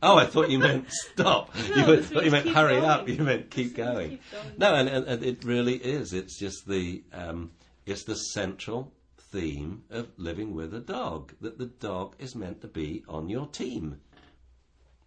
Oh, 0.02 0.18
I 0.18 0.26
thought 0.26 0.50
you 0.50 0.60
meant 0.60 0.92
stop. 1.14 1.54
No, 1.76 1.92
you 1.94 2.04
thought 2.04 2.26
you 2.26 2.32
meant 2.32 2.48
hurry 2.48 2.76
going. 2.76 2.86
up. 2.86 3.10
You 3.10 3.24
meant 3.24 3.50
keep 3.50 3.76
going. 3.76 4.12
keep 4.12 4.32
going. 4.32 4.54
No, 4.58 4.76
and, 4.76 4.90
and, 4.90 5.24
it 5.24 5.44
really 5.44 5.76
is. 5.76 6.14
It's 6.14 6.38
just 6.40 6.68
the 6.68 7.04
um, 7.14 7.52
it's 7.86 8.04
the 8.04 8.16
central 8.16 8.94
theme 9.32 9.84
of 9.90 10.08
living 10.18 10.54
with 10.54 10.74
a 10.74 10.80
dog. 10.80 11.34
That 11.42 11.58
the 11.58 11.66
dog 11.66 12.16
is 12.20 12.36
meant 12.36 12.62
to 12.62 12.68
be 12.68 13.04
on 13.08 13.30
your 13.30 13.48
team. 13.48 14.00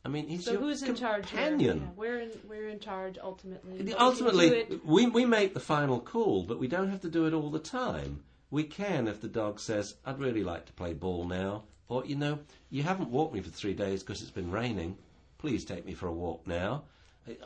I 0.05 0.09
mean, 0.09 0.27
he's 0.27 0.45
So 0.45 0.53
your 0.53 0.61
who's 0.61 0.83
in 0.83 0.97
charge? 0.97 1.29
companion. 1.29 1.79
Yeah, 1.79 1.89
we're 1.97 2.19
in 2.21 2.31
we're 2.49 2.69
in 2.69 2.81
charge 2.81 3.19
ultimately. 3.23 3.83
We 3.83 3.95
Ultimately, 3.95 4.81
we, 4.85 5.07
we 5.07 5.25
make 5.25 5.55
the 5.55 5.61
final 5.61 6.01
call, 6.01 6.43
but 6.43 6.59
we 6.59 6.67
don't 6.67 6.91
have 6.91 7.01
to 7.03 7.09
do 7.09 7.27
it 7.27 7.33
all 7.33 7.51
the 7.51 7.61
time. 7.61 8.25
We 8.51 8.65
can 8.65 9.09
if 9.09 9.21
the 9.21 9.29
dog 9.29 9.61
says, 9.61 9.95
I'd 10.05 10.19
really 10.19 10.43
like 10.45 10.67
to 10.67 10.73
play 10.73 10.93
ball 10.93 11.27
now. 11.27 11.65
Or, 11.89 12.05
you 12.07 12.17
know, 12.17 12.39
you 12.71 12.83
haven't 12.83 13.11
walked 13.11 13.35
me 13.35 13.41
for 13.41 13.51
three 13.51 13.75
days 13.75 14.03
because 14.03 14.23
it's 14.23 14.31
been 14.31 14.51
raining. 14.51 14.97
Please 15.39 15.65
take 15.65 15.85
me 15.85 15.95
for 15.95 16.07
a 16.07 16.13
walk 16.13 16.47
now. 16.47 16.85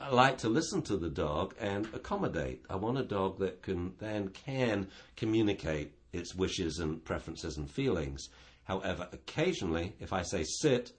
I- 0.00 0.08
like 0.10 0.38
to 0.38 0.48
listen 0.48 0.82
to 0.82 0.96
the 0.96 1.10
dog 1.10 1.54
and 1.60 1.86
accommodate. 1.94 2.64
I 2.70 2.76
want 2.76 2.98
a 2.98 3.02
dog 3.04 3.38
that 3.40 3.62
can 3.62 3.94
then 3.98 4.28
can 4.30 4.88
communicate 5.16 5.92
its 6.12 6.34
wishes 6.34 6.78
and 6.78 7.04
preferences 7.04 7.56
and 7.58 7.70
feelings. 7.70 8.28
However, 8.64 9.08
occasionally, 9.12 9.94
if 10.00 10.12
I 10.12 10.22
say 10.22 10.44
sit, 10.44 10.92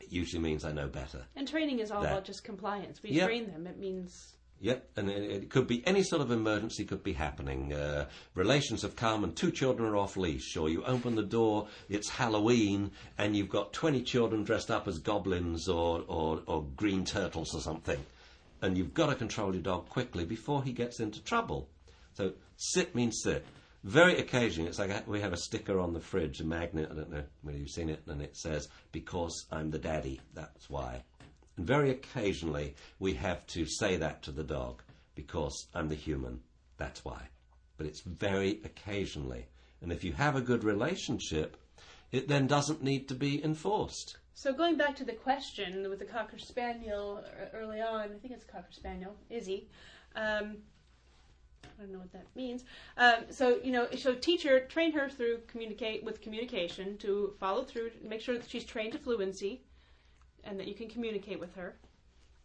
it 0.00 0.10
usually 0.12 0.42
means 0.42 0.64
I 0.64 0.72
know 0.72 0.88
better. 0.88 1.26
and 1.36 1.46
training 1.46 1.78
is 1.80 1.90
all 1.90 2.02
that. 2.02 2.12
about 2.12 2.24
just 2.24 2.42
compliance. 2.44 3.02
We 3.02 3.10
Yep. 3.10 3.26
train 3.26 3.46
them. 3.52 3.66
It 3.66 3.78
means 3.78 4.34
Yep, 4.60 4.90
and 4.96 5.08
it, 5.08 5.50
could 5.50 5.68
be 5.68 5.86
any 5.86 6.02
sort 6.02 6.20
of 6.20 6.32
emergency 6.32 6.84
could 6.84 7.04
be 7.04 7.12
happening. 7.12 7.72
Uh, 7.72 8.06
relations 8.34 8.82
have 8.82 8.96
come 8.96 9.22
and 9.22 9.36
two 9.36 9.52
children 9.52 9.88
are 9.88 9.96
off 9.96 10.16
leash, 10.16 10.56
or 10.56 10.68
you 10.68 10.84
open 10.84 11.14
the 11.14 11.22
door, 11.22 11.68
it's 11.88 12.08
Halloween, 12.08 12.90
and 13.18 13.36
you've 13.36 13.48
got 13.48 13.72
20 13.72 14.02
children 14.02 14.42
dressed 14.42 14.70
up 14.70 14.88
as 14.88 14.98
goblins 14.98 15.68
or, 15.68 16.02
or, 16.08 16.42
or 16.46 16.64
green 16.74 17.04
turtles 17.04 17.54
or 17.54 17.60
something. 17.60 18.04
And 18.60 18.76
you've 18.76 18.94
got 18.94 19.06
to 19.06 19.14
control 19.14 19.54
your 19.54 19.62
dog 19.62 19.88
quickly 19.88 20.24
before 20.24 20.64
he 20.64 20.72
gets 20.72 20.98
into 20.98 21.22
trouble. 21.22 21.68
So 22.14 22.32
sit 22.56 22.96
means 22.96 23.20
sit. 23.22 23.46
Very 23.84 24.18
occasionally, 24.18 24.68
it's 24.68 24.80
like 24.80 25.06
we 25.06 25.20
have 25.20 25.32
a 25.32 25.36
sticker 25.36 25.78
on 25.78 25.92
the 25.92 26.00
fridge, 26.00 26.40
a 26.40 26.44
magnet, 26.44 26.88
I 26.90 26.94
don't 26.96 27.10
know 27.10 27.22
whether 27.42 27.56
you've 27.56 27.70
seen 27.70 27.88
it, 27.88 28.02
and 28.08 28.20
it 28.20 28.36
says, 28.36 28.68
Because 28.90 29.46
I'm 29.52 29.70
the 29.70 29.78
daddy, 29.78 30.20
that's 30.34 30.68
why. 30.68 31.04
And 31.58 31.66
very 31.66 31.90
occasionally, 31.90 32.76
we 33.00 33.14
have 33.14 33.44
to 33.48 33.66
say 33.66 33.96
that 33.96 34.22
to 34.22 34.30
the 34.30 34.44
dog 34.44 34.80
because 35.16 35.66
I'm 35.74 35.88
the 35.88 35.96
human. 35.96 36.40
That's 36.76 37.04
why. 37.04 37.20
But 37.76 37.86
it's 37.86 38.00
very 38.00 38.60
occasionally. 38.64 39.46
And 39.82 39.92
if 39.92 40.04
you 40.04 40.12
have 40.12 40.36
a 40.36 40.40
good 40.40 40.62
relationship, 40.62 41.56
it 42.12 42.28
then 42.28 42.46
doesn't 42.46 42.84
need 42.84 43.08
to 43.08 43.14
be 43.16 43.44
enforced. 43.44 44.18
so. 44.34 44.52
Going 44.52 44.76
back 44.76 44.94
to 44.96 45.04
the 45.04 45.14
question 45.14 45.90
with 45.90 45.98
the 45.98 46.04
cocker 46.04 46.38
spaniel 46.38 47.24
uh, 47.24 47.46
early 47.52 47.80
on, 47.80 48.02
I 48.02 48.18
think 48.18 48.32
it's 48.32 48.44
cocker 48.44 48.70
spaniel, 48.70 49.16
Izzy. 49.28 49.66
Um, 50.14 50.58
I 51.64 51.82
don't 51.82 51.92
know 51.92 51.98
what 51.98 52.12
that 52.12 52.26
means. 52.36 52.62
Um, 52.96 53.24
so 53.30 53.58
you 53.64 53.72
know, 53.72 53.88
so 53.96 54.14
teacher 54.14 54.60
train 54.66 54.92
her 54.92 55.08
through 55.08 55.40
communicate 55.48 56.04
with 56.04 56.20
communication 56.20 56.96
to 56.98 57.34
follow 57.40 57.64
through, 57.64 57.90
make 58.02 58.20
sure 58.20 58.36
that 58.36 58.48
she's 58.48 58.64
trained 58.64 58.92
to 58.92 58.98
fluency, 58.98 59.62
and 60.44 60.58
that 60.58 60.68
you 60.68 60.74
can 60.74 60.88
communicate 60.88 61.40
with 61.40 61.54
her, 61.54 61.76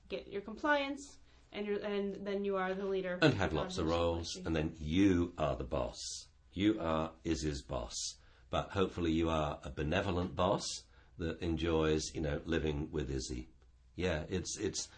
get 0.10 0.28
your 0.28 0.42
compliance, 0.42 1.18
and 1.52 1.68
you 1.68 1.80
and 1.84 2.26
then 2.26 2.44
you 2.44 2.58
are 2.58 2.74
the 2.74 2.86
leader. 2.86 3.18
And 3.22 3.34
have 3.36 3.54
lots 3.54 3.78
of 3.78 3.86
um, 3.86 3.92
roles, 3.92 4.40
and 4.46 4.56
then 4.56 4.74
you 4.80 5.34
are 5.38 5.56
the 5.56 5.64
boss. 5.64 6.28
You 6.54 6.80
are 6.80 7.12
Izzy's 7.24 7.62
boss. 7.62 8.16
But 8.50 8.70
hopefully, 8.70 9.12
you 9.12 9.30
are 9.30 9.58
a 9.64 9.72
benevolent 9.72 10.36
boss 10.36 10.84
that 11.18 11.42
enjoys, 11.42 12.14
you 12.14 12.22
know, 12.22 12.40
living 12.46 12.90
with 12.92 13.10
Izzy. 13.10 13.50
Yeah, 13.96 14.24
it's 14.30 14.58
it's. 14.58 14.90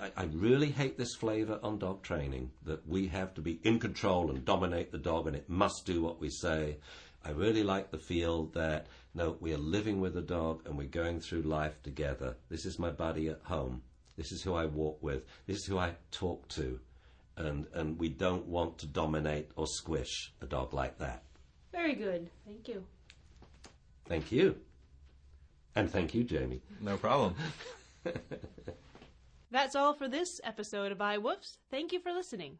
I, 0.00 0.10
I 0.16 0.24
really 0.32 0.70
hate 0.70 0.96
this 0.96 1.14
flavour 1.14 1.60
on 1.62 1.78
dog 1.78 2.02
training 2.02 2.52
that 2.64 2.88
we 2.88 3.08
have 3.08 3.34
to 3.34 3.42
be 3.42 3.60
in 3.62 3.78
control 3.78 4.30
and 4.30 4.42
dominate 4.42 4.90
the 4.90 4.98
dog, 4.98 5.26
and 5.26 5.36
it 5.36 5.50
must 5.50 5.84
do 5.84 6.00
what 6.00 6.18
we 6.18 6.30
say. 6.30 6.78
I 7.24 7.30
really 7.30 7.62
like 7.62 7.90
the 7.90 7.98
feel 7.98 8.46
that 8.54 8.86
no, 9.14 9.36
we 9.40 9.54
are 9.54 9.58
living 9.58 10.00
with 10.00 10.16
a 10.16 10.22
dog 10.22 10.62
and 10.66 10.76
we're 10.76 10.88
going 10.88 11.20
through 11.20 11.42
life 11.42 11.82
together. 11.82 12.36
This 12.48 12.66
is 12.66 12.78
my 12.78 12.90
buddy 12.90 13.28
at 13.28 13.40
home. 13.44 13.82
This 14.16 14.30
is 14.30 14.42
who 14.42 14.54
I 14.54 14.66
walk 14.66 15.02
with. 15.02 15.24
This 15.46 15.58
is 15.58 15.66
who 15.66 15.78
I 15.78 15.94
talk 16.10 16.48
to, 16.50 16.78
and 17.36 17.66
and 17.74 17.98
we 17.98 18.08
don't 18.08 18.46
want 18.46 18.78
to 18.78 18.86
dominate 18.86 19.50
or 19.56 19.66
squish 19.66 20.32
a 20.40 20.46
dog 20.46 20.72
like 20.72 20.98
that. 20.98 21.22
Very 21.72 21.94
good. 21.94 22.30
Thank 22.46 22.68
you. 22.68 22.84
Thank 24.06 24.30
you, 24.30 24.56
and 25.74 25.90
thank 25.90 26.14
you, 26.14 26.22
Jamie. 26.22 26.62
No 26.80 26.96
problem. 26.96 27.34
That's 29.50 29.74
all 29.74 29.94
for 29.94 30.08
this 30.08 30.40
episode 30.44 30.92
of 30.92 31.00
I 31.00 31.16
iWoofs. 31.16 31.56
Thank 31.70 31.92
you 31.92 32.00
for 32.00 32.12
listening. 32.12 32.58